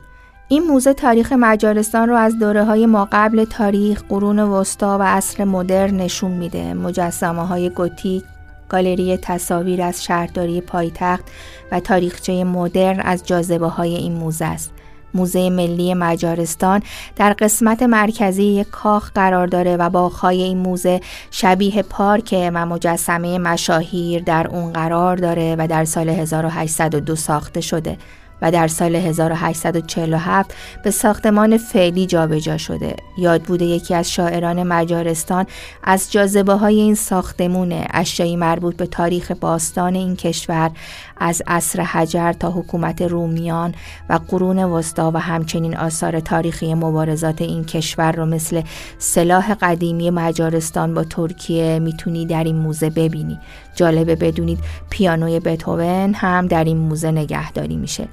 این 0.49 0.63
موزه 0.63 0.95
تاریخ 0.95 1.33
مجارستان 1.33 2.09
رو 2.09 2.17
از 2.17 2.39
دوره 2.39 2.65
های 2.65 2.87
ما 2.87 3.09
قبل 3.13 3.45
تاریخ، 3.45 4.03
قرون 4.09 4.39
وسطا 4.39 4.99
و 4.99 5.03
عصر 5.03 5.45
مدرن 5.45 5.97
نشون 5.97 6.31
میده. 6.31 6.75
مجسمه 6.75 7.47
های 7.47 7.71
گوتیک، 7.71 8.25
گالری 8.69 9.17
تصاویر 9.17 9.83
از 9.83 10.05
شهرداری 10.05 10.61
پایتخت 10.61 11.25
و 11.73 11.81
تاریخچه 11.81 12.45
مدرن 12.45 13.01
از 13.01 13.27
جاذبه 13.27 13.69
های 13.69 13.95
این 13.95 14.13
موزه 14.13 14.45
است. 14.45 14.73
موزه 15.15 15.51
ملی 15.51 15.95
مجارستان 15.95 16.83
در 17.17 17.33
قسمت 17.33 17.83
مرکزی 17.83 18.45
یک 18.45 18.71
کاخ 18.71 19.11
قرار 19.15 19.47
داره 19.47 19.77
و 19.77 19.91
باغهای 19.91 20.43
این 20.43 20.59
موزه 20.59 21.01
شبیه 21.31 21.83
پارک 21.83 22.51
و 22.55 22.67
مجسمه 22.67 23.39
مشاهیر 23.39 24.23
در 24.23 24.49
اون 24.49 24.73
قرار 24.73 25.17
داره 25.17 25.57
و 25.59 25.67
در 25.67 25.85
سال 25.85 26.09
1802 26.09 27.17
ساخته 27.17 27.61
شده 27.61 27.99
و 28.43 28.51
در 28.51 28.69
سال 28.69 28.97
1847 28.97 30.55
به 30.85 30.91
ساختمان 30.91 31.59
فعلی 31.59 32.07
جابجا 32.07 32.59
شده. 32.59 32.97
یاد 33.19 33.43
بوده 33.43 33.65
یکی 33.65 33.95
از 33.95 34.13
شاعران 34.13 34.63
مجارستان 34.63 35.47
از 35.85 36.13
جاذبه 36.13 36.53
های 36.53 36.81
این 36.81 36.95
ساختمونه 36.95 37.87
اشیایی 37.91 38.37
مربوط 38.37 38.77
به 38.77 38.87
تاریخ 38.87 39.33
باستان 39.41 39.95
این 39.95 40.17
کشور 40.17 40.71
از 41.17 41.43
عصر 41.47 41.83
حجر 41.83 42.33
تا 42.33 42.51
حکومت 42.51 43.03
رومیان 43.03 43.75
و 44.09 44.21
قرون 44.29 44.59
وسطا 44.59 45.11
و 45.11 45.17
همچنین 45.17 45.77
آثار 45.77 46.21
تاریخی 46.21 46.75
مبارزات 46.75 47.43
این 47.43 47.65
کشور 47.65 48.13
رو 48.13 48.27
مثل 48.27 48.63
سلاح 48.99 49.55
قدیمی 49.55 50.11
مجارستان 50.11 50.95
با 50.95 51.05
ترکیه 51.05 51.79
می‌تونی 51.79 52.27
در 52.27 52.45
این 52.45 52.57
موزه 52.57 52.91
ببینی. 52.91 53.41
جالبه 53.77 54.17
بدونید 54.17 54.59
پیانوی 54.91 55.41
بتوون 55.41 56.15
هم 56.15 56.47
در 56.47 56.65
این 56.65 56.77
موزه 56.77 57.11
نگهداری 57.11 57.77
میشه. 57.77 58.09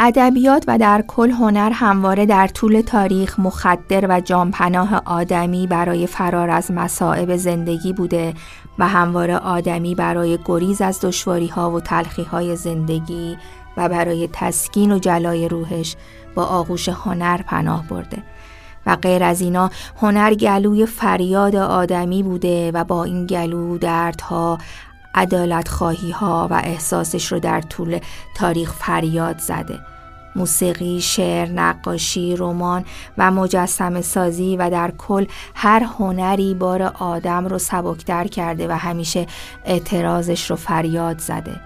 ادبیات 0.00 0.64
و 0.68 0.78
در 0.78 1.04
کل 1.06 1.30
هنر 1.30 1.70
همواره 1.70 2.26
در 2.26 2.46
طول 2.46 2.80
تاریخ 2.80 3.40
مخدر 3.40 4.06
و 4.08 4.20
جانپناه 4.20 5.02
آدمی 5.04 5.66
برای 5.66 6.06
فرار 6.06 6.50
از 6.50 6.70
مصائب 6.70 7.36
زندگی 7.36 7.92
بوده 7.92 8.34
و 8.78 8.88
همواره 8.88 9.36
آدمی 9.36 9.94
برای 9.94 10.38
گریز 10.44 10.80
از 10.82 11.00
دشواری 11.00 11.46
ها 11.46 11.70
و 11.70 11.80
تلخی 11.80 12.22
های 12.22 12.56
زندگی 12.56 13.36
و 13.76 13.88
برای 13.88 14.28
تسکین 14.32 14.92
و 14.92 14.98
جلای 14.98 15.48
روحش 15.48 15.96
با 16.34 16.44
آغوش 16.44 16.88
هنر 16.88 17.42
پناه 17.42 17.88
برده 17.88 18.22
و 18.88 18.96
غیر 18.96 19.24
از 19.24 19.40
اینا 19.40 19.70
هنر 19.96 20.34
گلوی 20.34 20.86
فریاد 20.86 21.56
آدمی 21.56 22.22
بوده 22.22 22.70
و 22.72 22.84
با 22.84 23.04
این 23.04 23.26
گلو 23.26 23.78
دردها 23.78 24.58
عدالت 25.14 25.68
خواهی 25.68 26.10
ها 26.10 26.48
و 26.50 26.54
احساسش 26.64 27.32
رو 27.32 27.38
در 27.38 27.60
طول 27.60 27.98
تاریخ 28.36 28.72
فریاد 28.72 29.38
زده 29.38 29.78
موسیقی، 30.36 31.00
شعر، 31.00 31.48
نقاشی، 31.48 32.36
رمان 32.36 32.84
و 33.18 33.30
مجسم 33.30 34.00
سازی 34.00 34.56
و 34.56 34.70
در 34.70 34.92
کل 34.98 35.26
هر 35.54 35.82
هنری 35.82 36.54
بار 36.54 36.82
آدم 36.82 37.46
رو 37.46 37.58
سبکتر 37.58 38.26
کرده 38.26 38.68
و 38.68 38.72
همیشه 38.72 39.26
اعتراضش 39.64 40.50
رو 40.50 40.56
فریاد 40.56 41.18
زده. 41.18 41.60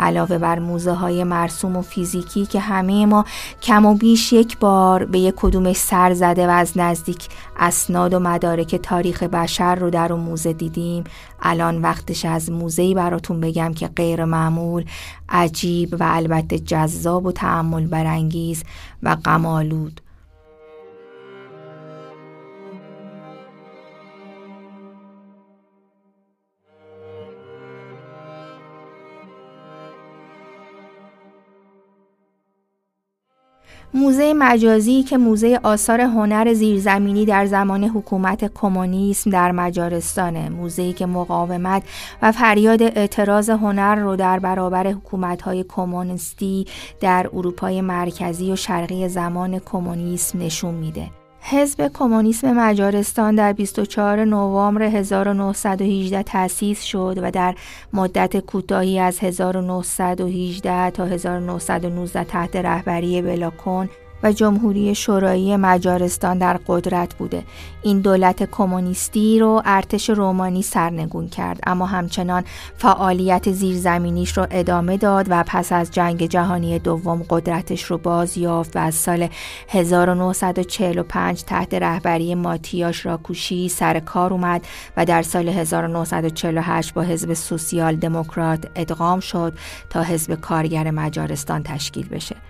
علاوه 0.00 0.38
بر 0.38 0.58
موزه 0.58 0.92
های 0.92 1.24
مرسوم 1.24 1.76
و 1.76 1.82
فیزیکی 1.82 2.46
که 2.46 2.60
همه 2.60 3.06
ما 3.06 3.24
کم 3.62 3.86
و 3.86 3.94
بیش 3.94 4.32
یک 4.32 4.58
بار 4.58 5.04
به 5.04 5.18
یک 5.18 5.34
کدومش 5.36 5.76
سر 5.76 6.14
زده 6.14 6.46
و 6.46 6.50
از 6.50 6.78
نزدیک 6.78 7.28
اسناد 7.58 8.14
و 8.14 8.18
مدارک 8.18 8.76
تاریخ 8.76 9.22
بشر 9.22 9.74
رو 9.74 9.90
در 9.90 10.12
اون 10.12 10.22
موزه 10.22 10.52
دیدیم. 10.52 11.04
الان 11.42 11.82
وقتش 11.82 12.24
از 12.24 12.50
موزهی 12.50 12.94
براتون 12.94 13.40
بگم 13.40 13.74
که 13.74 13.88
غیر 13.88 14.24
معمول 14.24 14.84
عجیب 15.28 15.96
و 16.00 16.04
البته 16.08 16.58
جذاب 16.58 17.26
و 17.26 17.32
تعمل 17.32 17.86
برانگیز 17.86 18.64
و 19.02 19.16
غمالود 19.24 20.00
موزه 33.94 34.34
مجازی 34.34 35.02
که 35.02 35.18
موزه 35.18 35.60
آثار 35.62 36.00
هنر 36.00 36.52
زیرزمینی 36.52 37.24
در 37.24 37.46
زمان 37.46 37.84
حکومت 37.84 38.52
کمونیسم 38.54 39.30
در 39.30 39.52
مجارستانه. 39.52 40.48
موزه‌ای 40.48 40.92
که 40.92 41.06
مقاومت 41.06 41.82
و 42.22 42.32
فریاد 42.32 42.82
اعتراض 42.82 43.50
هنر 43.50 43.94
رو 43.94 44.16
در 44.16 44.38
برابر 44.38 44.86
حکومت‌های 44.86 45.64
کمونیستی 45.68 46.66
در 47.00 47.30
اروپای 47.32 47.80
مرکزی 47.80 48.52
و 48.52 48.56
شرقی 48.56 49.08
زمان 49.08 49.58
کمونیسم 49.58 50.38
نشون 50.38 50.74
میده. 50.74 51.19
حزب 51.42 51.90
کمونیسم 51.94 52.52
مجارستان 52.52 53.34
در 53.34 53.52
24 53.52 54.24
نوامبر 54.24 54.82
1918 54.82 56.22
تأسیس 56.22 56.82
شد 56.82 57.18
و 57.22 57.30
در 57.30 57.54
مدت 57.92 58.36
کوتاهی 58.36 58.98
از 58.98 59.18
1918 59.18 60.90
تا 60.90 61.04
1919 61.04 62.24
تحت 62.24 62.56
رهبری 62.56 63.22
بلاکون 63.22 63.88
و 64.22 64.32
جمهوری 64.32 64.94
شورایی 64.94 65.56
مجارستان 65.56 66.38
در 66.38 66.60
قدرت 66.66 67.14
بوده. 67.14 67.42
این 67.82 68.00
دولت 68.00 68.50
کمونیستی 68.50 69.38
رو 69.38 69.62
ارتش 69.64 70.10
رومانی 70.10 70.62
سرنگون 70.62 71.28
کرد 71.28 71.60
اما 71.66 71.86
همچنان 71.86 72.44
فعالیت 72.76 73.52
زیرزمینیش 73.52 74.38
رو 74.38 74.46
ادامه 74.50 74.96
داد 74.96 75.26
و 75.30 75.44
پس 75.46 75.72
از 75.72 75.90
جنگ 75.90 76.26
جهانی 76.26 76.78
دوم 76.78 77.22
قدرتش 77.30 77.84
رو 77.84 77.98
باز 77.98 78.38
یافت 78.38 78.76
و 78.76 78.78
از 78.78 78.94
سال 78.94 79.28
1945 79.68 81.44
تحت 81.44 81.74
رهبری 81.74 82.34
ماتیاش 82.34 83.06
راکوشی 83.06 83.68
سر 83.68 84.00
کار 84.00 84.32
اومد 84.32 84.66
و 84.96 85.04
در 85.04 85.22
سال 85.22 85.48
1948 85.48 86.94
با 86.94 87.02
حزب 87.02 87.34
سوسیال 87.34 87.96
دموکرات 87.96 88.70
ادغام 88.76 89.20
شد 89.20 89.52
تا 89.90 90.02
حزب 90.02 90.34
کارگر 90.34 90.90
مجارستان 90.90 91.62
تشکیل 91.62 92.08
بشه. 92.08 92.49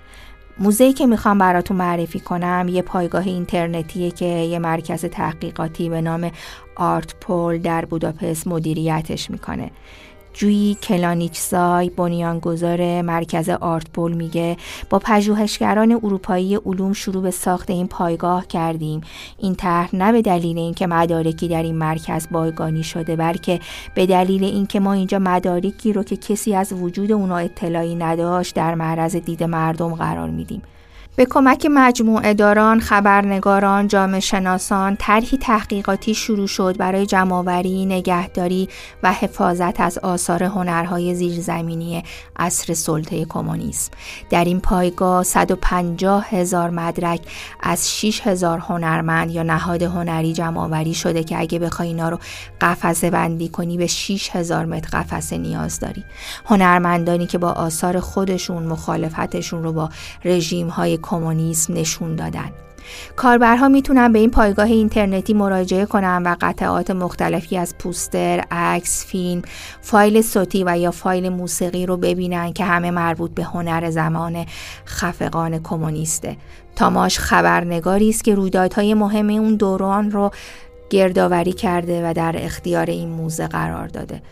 موزهی 0.60 0.92
که 0.92 1.06
می‌خوام 1.06 1.38
براتون 1.38 1.76
معرفی 1.76 2.20
کنم 2.20 2.66
یه 2.68 2.82
پایگاه 2.82 3.26
اینترنتیه 3.26 4.10
که 4.10 4.24
یه 4.24 4.58
مرکز 4.58 5.04
تحقیقاتی 5.04 5.88
به 5.88 6.00
نام 6.00 6.30
آرت 6.76 7.14
پول 7.20 7.58
در 7.58 7.84
بوداپست 7.84 8.46
مدیریتش 8.46 9.30
می‌کنه. 9.30 9.70
جویی 10.40 10.74
کلانیچزای 10.82 11.90
بنیانگذار 11.90 13.02
مرکز 13.02 13.48
آرتبول 13.48 14.12
میگه 14.12 14.56
با 14.90 14.98
پژوهشگران 14.98 15.92
اروپایی 15.92 16.56
علوم 16.56 16.92
شروع 16.92 17.22
به 17.22 17.30
ساخت 17.30 17.70
این 17.70 17.88
پایگاه 17.88 18.46
کردیم. 18.46 19.00
این 19.38 19.54
طرح 19.54 19.96
نه 19.96 20.12
به 20.12 20.22
دلیل 20.22 20.58
اینکه 20.58 20.86
مدارکی 20.86 21.48
در 21.48 21.62
این 21.62 21.74
مرکز 21.74 22.28
بایگانی 22.30 22.82
شده 22.82 23.16
بلکه 23.16 23.60
به 23.94 24.06
دلیل 24.06 24.44
اینکه 24.44 24.80
ما 24.80 24.92
اینجا 24.92 25.18
مدارکی 25.18 25.92
رو 25.92 26.02
که 26.02 26.16
کسی 26.16 26.54
از 26.54 26.72
وجود 26.72 27.12
اونا 27.12 27.36
اطلاعی 27.36 27.94
نداشت 27.94 28.54
در 28.54 28.74
معرض 28.74 29.16
دید 29.16 29.42
مردم 29.42 29.94
قرار 29.94 30.30
میدیم. 30.30 30.62
به 31.20 31.26
کمک 31.26 31.66
مجموعه 31.70 32.34
داران، 32.34 32.80
خبرنگاران، 32.80 33.88
جامعه 33.88 34.20
شناسان 34.20 34.96
طرحی 34.96 35.38
تحقیقاتی 35.38 36.14
شروع 36.14 36.46
شد 36.46 36.76
برای 36.76 37.06
جمعآوری، 37.06 37.86
نگهداری 37.86 38.68
و 39.02 39.12
حفاظت 39.12 39.80
از 39.80 39.98
آثار 39.98 40.42
هنرهای 40.42 41.14
زیرزمینی 41.14 42.02
عصر 42.36 42.74
سلطه 42.74 43.24
کمونیسم. 43.24 43.92
در 44.30 44.44
این 44.44 44.60
پایگاه 44.60 45.22
150 45.22 46.28
هزار 46.28 46.70
مدرک 46.70 47.20
از 47.60 47.90
6 47.90 48.26
هزار 48.26 48.58
هنرمند 48.58 49.30
یا 49.30 49.42
نهاد 49.42 49.82
هنری 49.82 50.32
جمعآوری 50.32 50.94
شده 50.94 51.24
که 51.24 51.40
اگه 51.40 51.58
بخوای 51.58 51.88
اینا 51.88 52.08
رو 52.08 52.18
قفسه 52.60 53.10
بندی 53.10 53.48
کنی 53.48 53.76
به 53.76 53.86
6 53.86 54.36
هزار 54.36 54.64
متر 54.64 54.98
قفسه 54.98 55.38
نیاز 55.38 55.80
داری. 55.80 56.04
هنرمندانی 56.46 57.26
که 57.26 57.38
با 57.38 57.50
آثار 57.50 58.00
خودشون 58.00 58.62
مخالفتشون 58.62 59.62
رو 59.62 59.72
با 59.72 59.88
رژیم 60.24 60.68
های 60.68 60.98
کمونیسم 61.10 61.74
نشون 61.74 62.16
دادن 62.16 62.50
کاربرها 63.16 63.68
می‌تونن 63.68 64.12
به 64.12 64.18
این 64.18 64.30
پایگاه 64.30 64.66
اینترنتی 64.66 65.34
مراجعه 65.34 65.86
کنن 65.86 66.22
و 66.22 66.36
قطعات 66.40 66.90
مختلفی 66.90 67.56
از 67.56 67.78
پوستر، 67.78 68.44
عکس، 68.50 69.06
فیلم، 69.06 69.42
فایل 69.80 70.22
صوتی 70.22 70.64
و 70.64 70.78
یا 70.78 70.90
فایل 70.90 71.28
موسیقی 71.28 71.86
رو 71.86 71.96
ببینن 71.96 72.52
که 72.52 72.64
همه 72.64 72.90
مربوط 72.90 73.34
به 73.34 73.44
هنر 73.44 73.90
زمان 73.90 74.46
خفقان 74.86 75.62
کمونیسته. 75.62 76.36
تاماش 76.76 77.18
خبرنگاری 77.18 78.08
است 78.08 78.24
که 78.24 78.34
رویدادهای 78.34 78.94
مهم 78.94 79.30
اون 79.30 79.56
دوران 79.56 80.10
رو 80.10 80.30
گردآوری 80.90 81.52
کرده 81.52 82.10
و 82.10 82.12
در 82.12 82.34
اختیار 82.36 82.86
این 82.86 83.08
موزه 83.08 83.46
قرار 83.46 83.86
داده. 83.86 84.22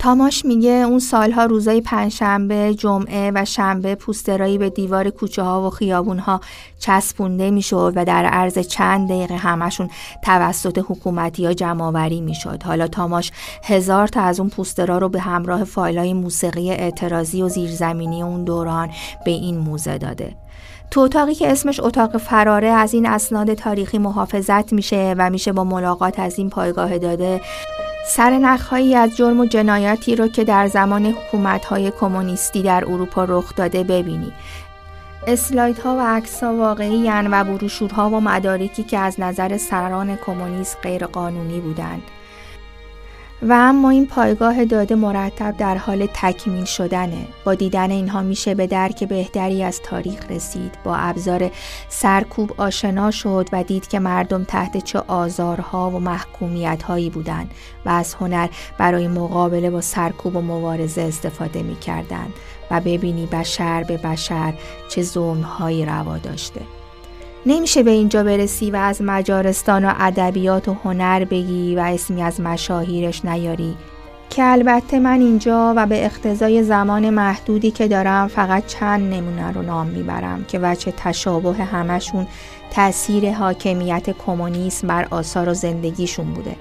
تاماش 0.00 0.44
میگه 0.44 0.70
اون 0.70 0.98
سالها 0.98 1.44
روزای 1.44 1.80
پنجشنبه، 1.80 2.74
جمعه 2.74 3.32
و 3.34 3.44
شنبه 3.44 3.94
پوسترایی 3.94 4.58
به 4.58 4.70
دیوار 4.70 5.10
کوچه 5.10 5.42
ها 5.42 5.66
و 5.66 5.70
خیابون 5.70 6.18
ها 6.18 6.40
چسبونده 6.78 7.50
می‌شد 7.50 7.92
و 7.96 8.04
در 8.04 8.24
عرض 8.24 8.58
چند 8.58 9.08
دقیقه 9.08 9.36
همشون 9.36 9.90
توسط 10.24 10.78
حکومتی 10.78 11.42
یا 11.42 11.52
جمعآوری 11.52 12.20
می‌شد. 12.20 12.62
حالا 12.62 12.86
تاماش 12.86 13.32
هزار 13.64 14.08
تا 14.08 14.20
از 14.20 14.40
اون 14.40 14.48
پوسترها 14.48 14.98
رو 14.98 15.08
به 15.08 15.20
همراه 15.20 15.64
فایلای 15.64 16.12
موسیقی 16.12 16.70
اعتراضی 16.70 17.42
و 17.42 17.48
زیرزمینی 17.48 18.22
اون 18.22 18.44
دوران 18.44 18.90
به 19.24 19.30
این 19.30 19.58
موزه 19.58 19.98
داده. 19.98 20.36
تو 20.90 21.00
اتاقی 21.00 21.34
که 21.34 21.50
اسمش 21.50 21.80
اتاق 21.80 22.16
فراره 22.16 22.68
از 22.68 22.94
این 22.94 23.06
اسناد 23.06 23.54
تاریخی 23.54 23.98
محافظت 23.98 24.72
میشه 24.72 25.14
و 25.18 25.30
میشه 25.30 25.52
با 25.52 25.64
ملاقات 25.64 26.18
از 26.18 26.38
این 26.38 26.50
پایگاه 26.50 26.98
داده 26.98 27.40
سرنخهایی 28.06 28.94
از 28.94 29.16
جرم 29.16 29.40
و 29.40 29.46
جنایاتی 29.46 30.16
رو 30.16 30.28
که 30.28 30.44
در 30.44 30.68
زمان 30.68 31.06
حکومت‌های 31.06 31.90
کمونیستی 32.00 32.62
در 32.62 32.84
اروپا 32.84 33.24
رخ 33.24 33.54
داده 33.56 33.84
ببینی. 33.84 34.32
اسلایدها 35.26 35.96
و 35.96 36.00
عکس‌ها 36.00 36.54
واقعی 36.54 37.08
و 37.08 37.44
بروشورها 37.44 38.10
و 38.10 38.20
مدارکی 38.20 38.82
که 38.82 38.98
از 38.98 39.20
نظر 39.20 39.56
سران 39.56 40.16
کمونیست 40.16 40.78
غیرقانونی 40.82 41.60
بودند. 41.60 42.02
و 43.42 43.52
اما 43.52 43.90
این 43.90 44.06
پایگاه 44.06 44.64
داده 44.64 44.94
مرتب 44.94 45.56
در 45.56 45.76
حال 45.76 46.08
تکمیل 46.14 46.64
شدنه. 46.64 47.26
با 47.44 47.54
دیدن 47.54 47.90
اینها 47.90 48.22
میشه 48.22 48.54
به 48.54 48.66
درک 48.66 49.04
بهتری 49.04 49.62
از 49.62 49.80
تاریخ 49.82 50.30
رسید. 50.30 50.78
با 50.84 50.96
ابزار 50.96 51.50
سرکوب 51.88 52.52
آشنا 52.56 53.10
شد 53.10 53.48
و 53.52 53.64
دید 53.64 53.88
که 53.88 53.98
مردم 53.98 54.44
تحت 54.44 54.84
چه 54.84 54.98
آزارها 54.98 55.90
و 55.90 55.98
محکومیت 55.98 56.82
هایی 56.82 57.10
بودند 57.10 57.50
و 57.86 57.88
از 57.88 58.14
هنر 58.14 58.48
برای 58.78 59.08
مقابله 59.08 59.70
با 59.70 59.80
سرکوب 59.80 60.36
و 60.36 60.40
مبارزه 60.40 61.02
استفاده 61.02 61.62
می‌کردند 61.62 62.32
و 62.70 62.80
ببینی 62.80 63.26
بشر 63.26 63.84
به 63.84 63.96
بشر 63.96 64.54
چه 64.88 65.02
ظلمهایی 65.02 65.86
روا 65.86 66.18
داشته. 66.18 66.60
نمیشه 67.46 67.82
به 67.82 67.90
اینجا 67.90 68.24
برسی 68.24 68.70
و 68.70 68.76
از 68.76 69.02
مجارستان 69.02 69.84
و 69.84 69.92
ادبیات 69.98 70.68
و 70.68 70.76
هنر 70.84 71.24
بگی 71.24 71.76
و 71.76 71.80
اسمی 71.80 72.22
از 72.22 72.40
مشاهیرش 72.40 73.24
نیاری. 73.24 73.76
که 74.30 74.44
البته 74.44 74.98
من 74.98 75.20
اینجا 75.20 75.74
و 75.76 75.86
به 75.86 76.04
اقتضای 76.04 76.62
زمان 76.62 77.10
محدودی 77.10 77.70
که 77.70 77.88
دارم 77.88 78.28
فقط 78.28 78.66
چند 78.66 79.14
نمونه 79.14 79.52
رو 79.52 79.62
نام 79.62 79.86
می‌برم 79.86 80.44
که 80.44 80.58
وچه 80.58 80.92
تشابه 80.96 81.52
همشون 81.52 82.26
تاثیر 82.70 83.32
حاکمیت 83.32 84.10
کمونیسم 84.26 84.86
بر 84.86 85.06
آثار 85.10 85.48
و 85.48 85.54
زندگیشون 85.54 86.26
بوده. 86.26 86.56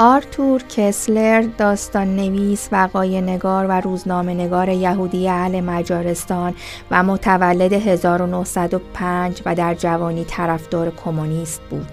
آرتور 0.00 0.62
کسلر 0.62 1.40
داستان 1.40 2.16
نویس 2.16 2.68
وقای 2.72 3.20
نگار 3.20 3.66
و 3.66 3.80
روزنامه 3.80 4.34
نگار 4.34 4.68
یهودی 4.68 5.28
اهل 5.28 5.60
مجارستان 5.60 6.54
و 6.90 7.02
متولد 7.02 7.72
1905 7.72 9.42
و 9.46 9.54
در 9.54 9.74
جوانی 9.74 10.24
طرفدار 10.24 10.92
کمونیست 11.04 11.60
بود. 11.70 11.86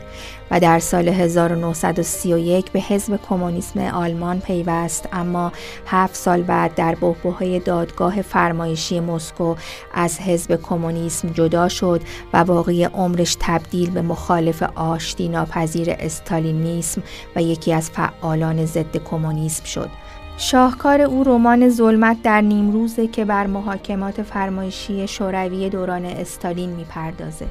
و 0.52 0.60
در 0.60 0.80
سال 0.80 1.08
1931 1.08 2.72
به 2.72 2.80
حزب 2.80 3.20
کمونیسم 3.30 3.80
آلمان 3.80 4.40
پیوست. 4.40 5.10
اما 5.14 5.52
هفت 5.88 6.16
سال 6.16 6.42
بعد 6.42 6.76
در 6.76 6.96
بحبوهای 6.96 7.60
دادگاه 7.60 8.22
فرمایشی 8.22 9.00
مسکو 9.00 9.56
از 9.94 10.20
حزب 10.20 10.60
کمونیسم 10.62 11.28
جدا 11.28 11.70
شد 11.70 12.02
و 12.34 12.44
باقی 12.44 12.84
عمرش 12.84 13.38
تبدیل 13.40 13.90
به 13.90 14.02
مخالف 14.02 14.64
آشتی 14.76 15.30
ناپذیر 15.30 15.96
استالینیسم 16.00 17.04
و 17.36 17.42
یکی 17.42 17.74
از 17.74 17.90
فعالان 17.90 18.66
ضد 18.66 18.98
کمونیسم 18.98 19.66
شد. 19.66 19.90
شاهکار 20.38 21.02
او 21.02 21.24
رمان 21.24 21.70
ظلمت 21.70 22.22
در 22.24 22.42
نیمروزه 22.42 23.08
که 23.08 23.26
بر 23.26 23.48
محاکمات 23.48 24.24
فرمایشی 24.24 25.08
شوروی 25.08 25.70
دوران 25.70 26.06
استالین 26.06 26.70
می‌پردازه. 26.70 27.46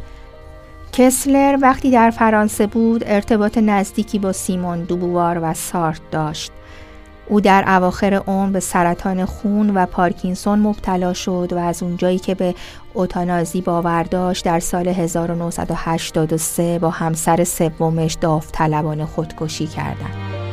کسلر 0.96 1.58
وقتی 1.62 1.90
در 1.90 2.10
فرانسه 2.10 2.66
بود 2.66 3.02
ارتباط 3.06 3.58
نزدیکی 3.58 4.18
با 4.18 4.32
سیمون 4.32 4.84
دوبوار 4.84 5.38
و 5.42 5.54
سارت 5.54 6.00
داشت. 6.10 6.52
او 7.28 7.40
در 7.40 7.64
اواخر 7.66 8.14
عمر 8.14 8.52
به 8.52 8.60
سرطان 8.60 9.24
خون 9.24 9.70
و 9.70 9.86
پارکینسون 9.86 10.58
مبتلا 10.58 11.12
شد 11.12 11.48
و 11.52 11.58
از 11.58 11.82
اونجایی 11.82 12.18
که 12.18 12.34
به 12.34 12.54
اوتانازی 12.94 13.60
باور 13.60 14.02
داشت 14.02 14.44
در 14.44 14.60
سال 14.60 14.88
1983 14.88 16.78
با 16.78 16.90
همسر 16.90 17.44
سومش 17.44 18.14
داوطلبانه 18.20 19.06
خودکشی 19.06 19.66
کردند. 19.66 20.43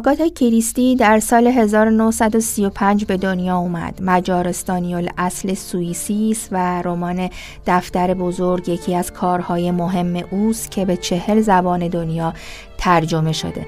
آگاتا 0.00 0.28
کریستی 0.28 0.96
در 0.96 1.20
سال 1.20 1.46
1935 1.46 3.04
به 3.04 3.16
دنیا 3.16 3.56
اومد. 3.56 3.98
مجارستانی 4.02 5.08
اصل 5.18 5.54
سوئیسی 5.54 6.30
است 6.30 6.48
و 6.52 6.82
رمان 6.82 7.30
دفتر 7.66 8.14
بزرگ 8.14 8.68
یکی 8.68 8.94
از 8.94 9.12
کارهای 9.12 9.70
مهم 9.70 10.22
اوست 10.30 10.70
که 10.70 10.84
به 10.84 10.96
چهل 10.96 11.40
زبان 11.40 11.88
دنیا 11.88 12.34
ترجمه 12.78 13.32
شده. 13.32 13.66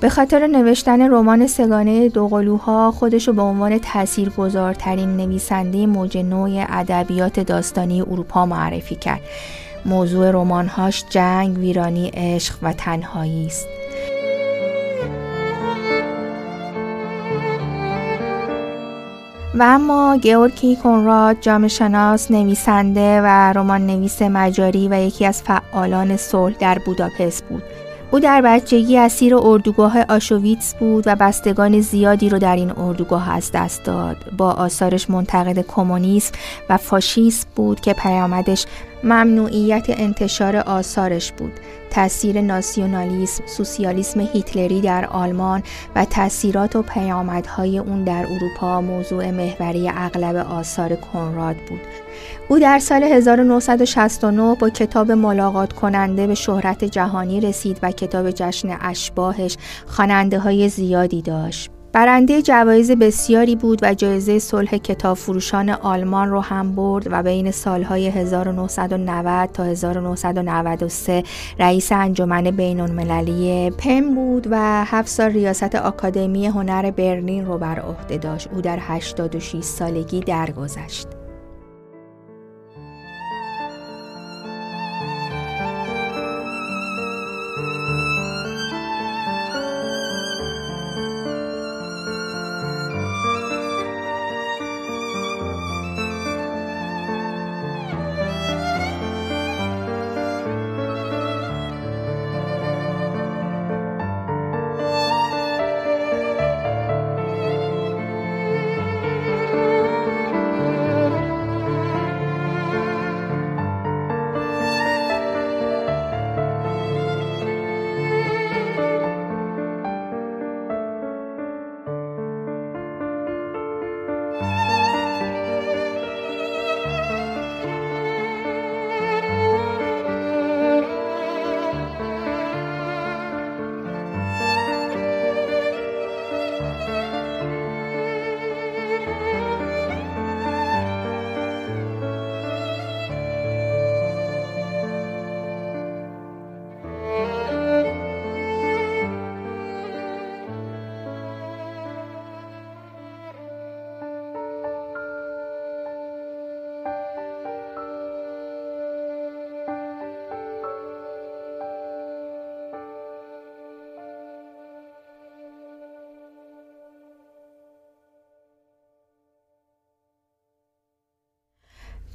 به 0.00 0.08
خاطر 0.08 0.46
نوشتن 0.46 1.10
رمان 1.10 1.46
سگانه 1.46 2.08
دوقلوها 2.08 2.90
خودش 2.90 3.28
رو 3.28 3.34
به 3.34 3.42
عنوان 3.42 3.78
تاثیرگذارترین 3.78 5.16
نویسنده 5.16 5.86
موج 5.86 6.18
نوع 6.18 6.64
ادبیات 6.68 7.40
داستانی 7.40 8.00
اروپا 8.00 8.46
معرفی 8.46 8.94
کرد. 8.94 9.20
موضوع 9.84 10.30
رمانهاش 10.30 11.04
جنگ، 11.10 11.58
ویرانی، 11.58 12.10
عشق 12.14 12.54
و 12.62 12.72
تنهایی 12.72 13.46
است. 13.46 13.81
و 19.54 19.62
اما 19.62 20.16
گئورکی 20.16 20.76
کنراد 20.76 21.36
جامعه 21.40 21.68
شناس 21.68 22.30
نویسنده 22.30 23.20
و 23.20 23.26
رمان 23.26 23.86
نویس 23.86 24.22
مجاری 24.22 24.88
و 24.88 24.94
یکی 24.94 25.26
از 25.26 25.42
فعالان 25.42 26.16
صلح 26.16 26.56
در 26.58 26.78
بوداپست 26.78 27.44
بود 27.44 27.62
او 28.12 28.20
در 28.20 28.40
بچگی 28.40 28.98
اسیر 28.98 29.34
اردوگاه 29.34 30.02
آشویتس 30.08 30.74
بود 30.74 31.04
و 31.06 31.16
بستگان 31.16 31.80
زیادی 31.80 32.28
رو 32.28 32.38
در 32.38 32.56
این 32.56 32.72
اردوگاه 32.76 33.30
از 33.36 33.50
دست 33.54 33.84
داد. 33.84 34.16
با 34.36 34.50
آثارش 34.50 35.10
منتقد 35.10 35.64
کمونیسم 35.68 36.34
و 36.68 36.76
فاشیسم 36.76 37.48
بود 37.56 37.80
که 37.80 37.92
پیامدش 37.92 38.66
ممنوعیت 39.04 39.86
انتشار 39.88 40.56
آثارش 40.56 41.32
بود. 41.32 41.52
تاثیر 41.92 42.40
ناسیونالیسم، 42.40 43.46
سوسیالیسم 43.46 44.20
هیتلری 44.20 44.80
در 44.80 45.06
آلمان 45.06 45.62
و 45.96 46.04
تاثیرات 46.04 46.76
و 46.76 46.82
پیامدهای 46.82 47.78
اون 47.78 48.04
در 48.04 48.26
اروپا 48.26 48.80
موضوع 48.80 49.30
محوری 49.30 49.88
اغلب 49.88 50.36
آثار 50.36 50.96
کنراد 50.96 51.56
بود. 51.56 51.80
او 52.48 52.58
در 52.58 52.78
سال 52.78 53.02
1969 53.02 54.54
با 54.54 54.70
کتاب 54.70 55.12
ملاقات 55.12 55.72
کننده 55.72 56.26
به 56.26 56.34
شهرت 56.34 56.84
جهانی 56.84 57.40
رسید 57.40 57.78
و 57.82 57.90
کتاب 57.90 58.30
جشن 58.30 58.76
اشباهش 58.80 59.56
خواننده 59.86 60.38
های 60.38 60.68
زیادی 60.68 61.22
داشت. 61.22 61.70
برنده 61.92 62.42
جوایز 62.42 62.90
بسیاری 62.90 63.56
بود 63.56 63.78
و 63.82 63.94
جایزه 63.94 64.38
صلح 64.38 64.76
کتاب 64.76 65.16
فروشان 65.16 65.70
آلمان 65.70 66.30
رو 66.30 66.40
هم 66.40 66.74
برد 66.74 67.06
و 67.10 67.22
بین 67.22 67.50
سالهای 67.50 68.06
1990 68.08 69.50
تا 69.52 69.64
1993 69.64 71.22
رئیس 71.58 71.92
انجمن 71.92 72.42
بین 72.42 72.80
المللی 72.80 73.70
پم 73.70 74.14
بود 74.14 74.46
و 74.50 74.84
هفت 74.84 75.08
سال 75.08 75.30
ریاست 75.30 75.74
آکادمی 75.74 76.46
هنر 76.46 76.90
برلین 76.90 77.46
رو 77.46 77.58
بر 77.58 77.80
عهده 77.80 78.18
داشت. 78.18 78.48
او 78.52 78.60
در 78.60 78.78
86 78.80 79.64
سالگی 79.64 80.20
درگذشت. 80.20 81.21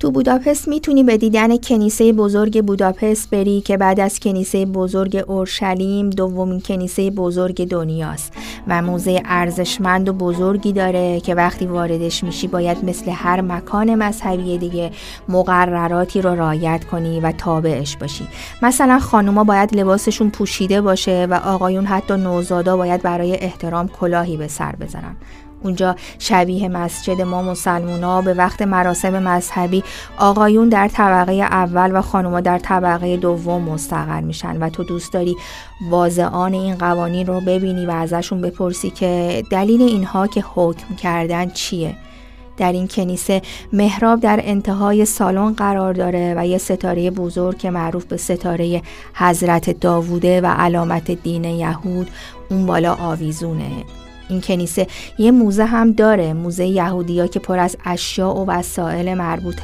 تو 0.08 0.12
بوداپست 0.12 0.68
می‌تونی 0.68 1.04
به 1.04 1.18
دیدن 1.18 1.58
کنیسه 1.58 2.14
بزرگ 2.14 2.66
بوداپست 2.66 3.30
بری 3.30 3.62
که 3.62 3.78
بعد 3.78 4.00
از 4.00 4.20
کنیسه 4.20 4.66
بزرگ 4.66 5.24
اورشلیم 5.28 6.10
دومین 6.10 6.62
کنیسه 6.62 7.12
بزرگ 7.12 7.68
دنیاست 7.68 8.34
و 8.68 8.82
موزه 8.82 9.22
ارزشمند 9.26 10.10
و 10.10 10.14
بزرگی 10.14 10.74
داره 10.74 11.20
که 11.20 11.36
وقتی 11.36 11.66
واردش 11.66 12.24
میشی 12.24 12.48
باید 12.48 12.86
مثل 12.86 13.12
هر 13.12 13.42
مکان 13.42 13.96
مذهبی 13.96 14.58
دیگه 14.58 14.92
مقرراتی 15.30 16.22
رو 16.22 16.36
رعایت 16.36 16.84
کنی 16.84 17.20
و 17.20 17.32
تابعش 17.32 17.98
باشی. 17.98 18.28
مثلا 18.62 19.00
خانوما 19.00 19.44
باید 19.44 19.76
لباسشون 19.76 20.30
پوشیده 20.30 20.82
باشه 20.82 21.28
و 21.30 21.34
آقایون 21.34 21.86
حتی 21.86 22.14
نوزادا 22.14 22.78
باید 22.78 23.02
برای 23.02 23.36
احترام 23.36 23.88
کلاهی 23.88 24.38
به 24.38 24.48
سر 24.48 24.76
بزنن. 24.76 25.16
اونجا 25.64 25.96
شبیه 26.20 26.68
مسجد 26.70 27.22
ما 27.22 27.42
مسلمونا 27.42 28.22
به 28.22 28.34
وقت 28.34 28.62
مراسم 28.62 29.24
مذهبی 29.24 29.84
آقایون 30.18 30.70
در 30.70 30.88
طبقه 30.88 31.34
اول 31.34 31.98
و 31.98 32.02
خانوما 32.02 32.42
در 32.42 32.60
طبقه 32.60 33.18
دوم 33.18 33.62
مستقر 33.62 34.22
میشن 34.22 34.58
و 34.58 34.70
تو 34.70 34.84
دوست 34.84 35.14
داری 35.14 35.36
واضعان 35.90 36.54
این 36.54 36.76
قوانین 36.76 37.28
رو 37.28 37.42
ببینی 37.42 37.86
و 37.86 37.92
ازشون 37.92 38.42
بپرسی 38.42 38.90
که 38.90 39.44
دلیل 39.52 39.82
اینها 39.82 40.28
که 40.28 40.44
حکم 40.56 40.96
کردن 40.96 41.50
چیه. 41.50 41.96
در 42.58 42.72
این 42.72 42.88
کنیسه 42.88 43.42
محراب 43.74 44.20
در 44.20 44.40
انتهای 44.44 45.06
سالن 45.06 45.54
قرار 45.54 45.94
داره 45.94 46.34
و 46.38 46.48
یه 46.48 46.58
ستاره 46.58 47.12
بزرگ 47.12 47.58
که 47.58 47.70
معروف 47.70 48.06
به 48.06 48.18
ستاره 48.18 48.82
حضرت 49.14 49.80
داووده 49.80 50.42
و 50.42 50.46
علامت 50.46 51.12
دین 51.12 51.44
یهود 51.44 52.10
اون 52.50 52.66
بالا 52.66 52.94
آویزونه. 52.94 53.72
این 54.30 54.42
کنیسه 54.42 54.88
یه 55.18 55.32
موزه 55.32 55.66
هم 55.66 55.92
داره 55.92 56.34
موزه 56.34 56.66
یهودیا 56.66 57.28
که 57.28 57.40
پر 57.40 57.60
از 57.60 57.78
اشیاء 57.86 58.34
و 58.34 58.46
وسایل 58.46 59.14
مربوط 59.14 59.62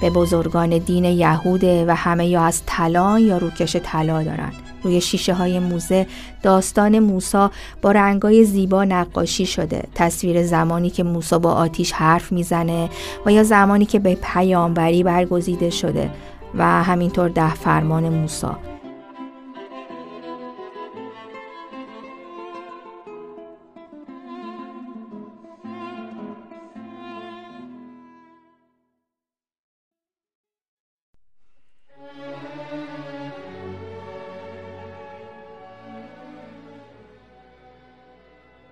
به 0.00 0.10
بزرگان 0.10 0.78
دین 0.78 1.04
یهوده 1.04 1.84
و 1.88 1.94
همه 1.94 2.26
یا 2.26 2.42
از 2.42 2.62
طلا 2.66 3.18
یا 3.18 3.38
روکش 3.38 3.76
طلا 3.76 4.22
دارن. 4.22 4.52
روی 4.82 5.00
شیشه 5.00 5.34
های 5.34 5.58
موزه 5.58 6.06
داستان 6.42 6.98
موسا 6.98 7.50
با 7.82 7.92
رنگای 7.92 8.44
زیبا 8.44 8.84
نقاشی 8.84 9.46
شده. 9.46 9.82
تصویر 9.94 10.42
زمانی 10.42 10.90
که 10.90 11.02
موسا 11.02 11.38
با 11.38 11.52
آتیش 11.52 11.92
حرف 11.92 12.32
می‌زنه 12.32 12.90
و 13.26 13.32
یا 13.32 13.42
زمانی 13.42 13.84
که 13.84 13.98
به 13.98 14.18
پیامبری 14.22 15.02
برگزیده 15.02 15.70
شده 15.70 16.10
و 16.54 16.82
همینطور 16.82 17.28
ده 17.28 17.54
فرمان 17.54 18.08
موسا. 18.08 18.58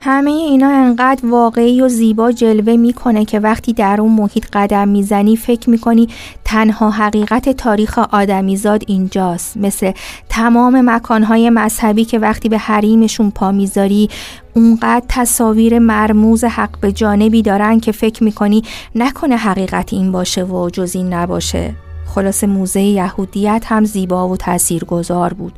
همه 0.05 0.31
اینا 0.31 0.69
انقدر 0.69 1.27
واقعی 1.27 1.83
و 1.83 1.89
زیبا 1.89 2.33
جلوه 2.33 2.77
می‌کنه 2.77 3.25
که 3.25 3.41
وقتی 3.41 3.73
در 3.73 4.01
اون 4.01 4.13
محیط 4.13 4.47
قدم 4.53 4.89
می‌زنی 4.89 5.37
فکر 5.37 5.71
می‌کنی 5.71 6.09
تنها 6.45 6.91
حقیقت 6.91 7.49
تاریخ 7.49 7.99
آدمیزاد 7.99 8.83
اینجاست. 8.87 9.57
مثل 9.57 9.93
تمام 10.29 10.91
مکانهای 10.91 11.51
مذهبی 11.51 12.05
که 12.05 12.19
وقتی 12.19 12.49
به 12.49 12.59
حریمشون 12.59 13.31
پا 13.31 13.53
می‌ذاری 13.53 14.09
اونقدر 14.55 15.05
تصاویر 15.09 15.79
مرموز 15.79 16.45
حق 16.45 16.81
به 16.81 16.93
جانبی 16.93 17.43
دارن 17.43 17.81
که 17.81 17.93
فکر 17.93 18.25
می‌کنی 18.25 18.63
نکنه 18.95 19.37
حقیقت 19.37 19.93
این 19.93 20.13
باشه 20.13 20.45
و 20.45 20.71
جز 20.71 20.97
این 20.97 21.13
نباشه. 21.13 21.75
خلاص 22.15 22.45
موزه 22.45 22.81
یهودیت 22.81 23.65
هم 23.67 23.85
زیبا 23.85 24.29
و 24.29 24.37
تاثیرگذار 24.37 25.33
بود. 25.33 25.53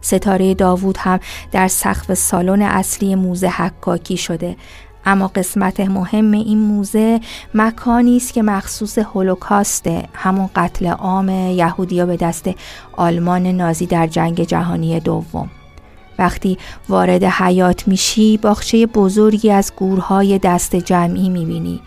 ستاره 0.00 0.54
داوود 0.54 0.96
هم 0.98 1.20
در 1.52 1.68
سقف 1.68 2.14
سالن 2.14 2.62
اصلی 2.62 3.14
موزه 3.14 3.48
حکاکی 3.48 4.16
شده. 4.16 4.56
اما 5.04 5.28
قسمت 5.28 5.80
مهم 5.80 6.32
این 6.32 6.58
موزه 6.58 7.20
مکانی 7.54 8.16
است 8.16 8.32
که 8.32 8.42
مخصوص 8.42 8.98
هولوکاسته 8.98 10.08
همون 10.14 10.50
قتل 10.56 10.86
عام 10.86 11.28
یهودیا 11.28 12.06
به 12.06 12.16
دست 12.16 12.50
آلمان 12.92 13.46
نازی 13.46 13.86
در 13.86 14.06
جنگ 14.06 14.44
جهانی 14.44 15.00
دوم. 15.00 15.50
وقتی 16.18 16.58
وارد 16.88 17.24
حیات 17.24 17.88
میشی 17.88 18.36
باخچه 18.36 18.86
بزرگی 18.86 19.50
از 19.50 19.72
گورهای 19.76 20.38
دست 20.38 20.76
جمعی 20.76 21.28
می‌بینی. 21.28 21.80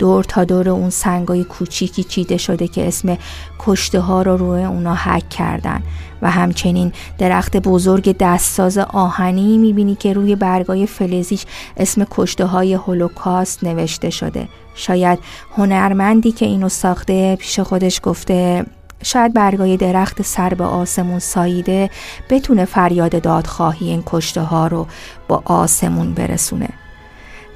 دور 0.00 0.24
تا 0.24 0.44
دور 0.44 0.68
اون 0.68 0.90
سنگای 0.90 1.44
کوچیکی 1.44 2.04
چیده 2.04 2.36
شده 2.36 2.68
که 2.68 2.88
اسم 2.88 3.18
کشته 3.58 4.00
ها 4.00 4.22
رو 4.22 4.36
روی 4.36 4.64
اونا 4.64 4.94
حک 4.94 5.28
کردن. 5.28 5.82
و 6.22 6.30
همچنین 6.30 6.92
درخت 7.18 7.56
بزرگ 7.56 8.16
دستساز 8.16 8.78
آهنی 8.78 9.58
می‌بینی 9.58 9.94
که 9.94 10.12
روی 10.12 10.36
برگای 10.36 10.86
فلزیش 10.86 11.44
اسم 11.76 12.06
کشته 12.10 12.44
های 12.44 12.74
هولوکاست 12.74 13.64
نوشته 13.64 14.10
شده. 14.10 14.48
شاید 14.74 15.18
هنرمندی 15.56 16.32
که 16.32 16.46
اینو 16.46 16.68
ساخته 16.68 17.36
پیش 17.36 17.60
خودش 17.60 18.00
گفته 18.02 18.66
شاید 19.02 19.34
برگای 19.34 19.76
درخت 19.76 20.22
سر 20.22 20.54
به 20.54 20.64
آسمون 20.64 21.18
ساییده 21.18 21.90
بتونه 22.30 22.64
فریاد 22.64 23.22
دادخواهی 23.22 23.88
این 23.88 24.02
کشته 24.06 24.40
ها 24.40 24.66
رو 24.66 24.86
با 25.28 25.42
آسمون 25.44 26.14
برسونه. 26.14 26.68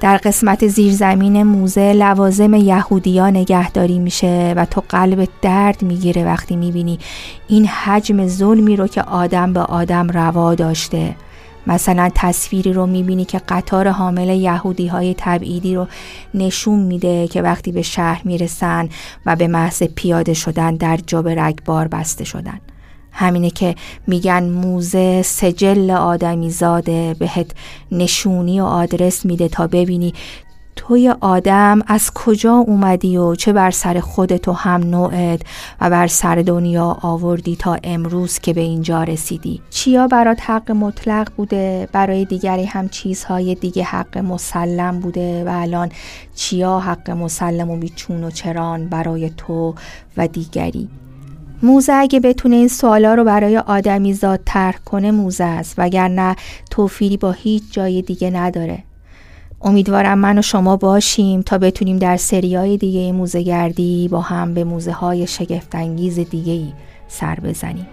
در 0.05 0.17
قسمت 0.17 0.67
زیرزمین 0.67 1.43
موزه 1.43 1.93
لوازم 1.93 2.53
یهودیا 2.53 3.29
نگهداری 3.29 3.99
میشه 3.99 4.53
و 4.57 4.65
تو 4.65 4.83
قلب 4.89 5.27
درد 5.41 5.81
می‌گیره 5.83 6.25
وقتی 6.25 6.55
می‌بینی 6.55 6.99
این 7.47 7.67
حجم 7.67 8.27
ظلمی 8.27 8.75
رو 8.75 8.87
که 8.87 9.01
آدم 9.01 9.53
به 9.53 9.59
آدم 9.59 10.09
روا 10.09 10.55
داشته. 10.55 11.15
مثلا 11.67 12.09
تصویری 12.15 12.73
رو 12.73 12.85
می‌بینی 12.85 13.25
که 13.25 13.41
قطار 13.49 13.87
حامل 13.87 14.29
یهودی 14.29 14.87
های 14.87 15.15
تبعیدی 15.17 15.75
رو 15.75 15.87
نشون 16.33 16.79
میده 16.79 17.27
که 17.27 17.41
وقتی 17.41 17.71
به 17.71 17.81
شهر 17.81 18.21
می‌رسن 18.25 18.89
و 19.25 19.35
به 19.35 19.47
محض 19.47 19.83
پیاده 19.83 20.33
شدن 20.33 20.75
در 20.75 20.99
جاب 21.07 21.29
رگبار 21.29 21.87
بسته 21.87 22.23
شدن. 22.23 22.59
همینه 23.15 23.49
که 23.49 23.75
میگن 24.07 24.43
موزه 24.43 25.21
سجل 25.21 25.91
آدمی 25.91 26.49
زاده 26.49 27.15
بهت 27.19 27.51
نشونی 27.91 28.61
و 28.61 28.63
آدرس 28.63 29.25
میده 29.25 29.47
تا 29.47 29.67
ببینی 29.67 30.13
توی 30.75 31.13
آدم 31.21 31.81
از 31.87 32.11
کجا 32.13 32.53
اومدی 32.53 33.17
و 33.17 33.35
چه 33.35 33.53
بر 33.53 33.71
سر 33.71 33.99
خودت 33.99 34.47
و 34.47 34.53
هم 34.53 34.81
نوعت 34.81 35.41
و 35.81 35.89
بر 35.89 36.07
سر 36.07 36.35
دنیا 36.35 36.97
آوردی 37.01 37.55
تا 37.55 37.77
امروز 37.83 38.39
که 38.39 38.53
به 38.53 38.61
اینجا 38.61 39.03
رسیدی؟ 39.03 39.61
چیا 39.69 40.07
برات 40.07 40.49
حق 40.49 40.71
مطلق 40.71 41.31
بوده؟ 41.37 41.87
برای 41.91 42.25
دیگری 42.25 42.65
هم 42.65 42.89
چیزهای 42.89 43.55
دیگه 43.55 43.83
حق 43.83 44.17
مسلم 44.17 44.99
بوده 44.99 45.43
و 45.43 45.49
الان 45.49 45.91
چیا 46.35 46.79
حق 46.79 47.09
مسلم 47.09 47.69
و 47.69 47.77
بیچون 47.77 48.23
و 48.23 48.31
چران 48.31 48.89
برای 48.89 49.29
تو 49.37 49.75
و 50.17 50.27
دیگری؟ 50.27 50.89
موزه 51.63 51.93
اگه 51.93 52.19
بتونه 52.19 52.55
این 52.55 52.67
سوالا 52.67 53.13
رو 53.13 53.23
برای 53.23 53.57
آدمی 53.57 54.13
زاد 54.13 54.39
ترک 54.45 54.83
کنه 54.83 55.11
موزه 55.11 55.43
است 55.43 55.75
وگرنه 55.77 56.35
توفیری 56.71 57.17
با 57.17 57.31
هیچ 57.31 57.63
جای 57.71 58.01
دیگه 58.01 58.29
نداره. 58.29 58.83
امیدوارم 59.61 60.17
من 60.17 60.37
و 60.37 60.41
شما 60.41 60.77
باشیم 60.77 61.41
تا 61.41 61.57
بتونیم 61.57 61.97
در 61.97 62.17
سریای 62.17 62.77
دیگه 62.77 63.11
موزه 63.11 63.41
گردی 63.41 64.07
با 64.07 64.21
هم 64.21 64.53
به 64.53 64.63
موزه 64.63 64.91
های 64.91 65.27
شگفتانگیز 65.27 66.19
دیگه 66.19 66.53
ای 66.53 66.73
سر 67.07 67.39
بزنیم. 67.39 67.87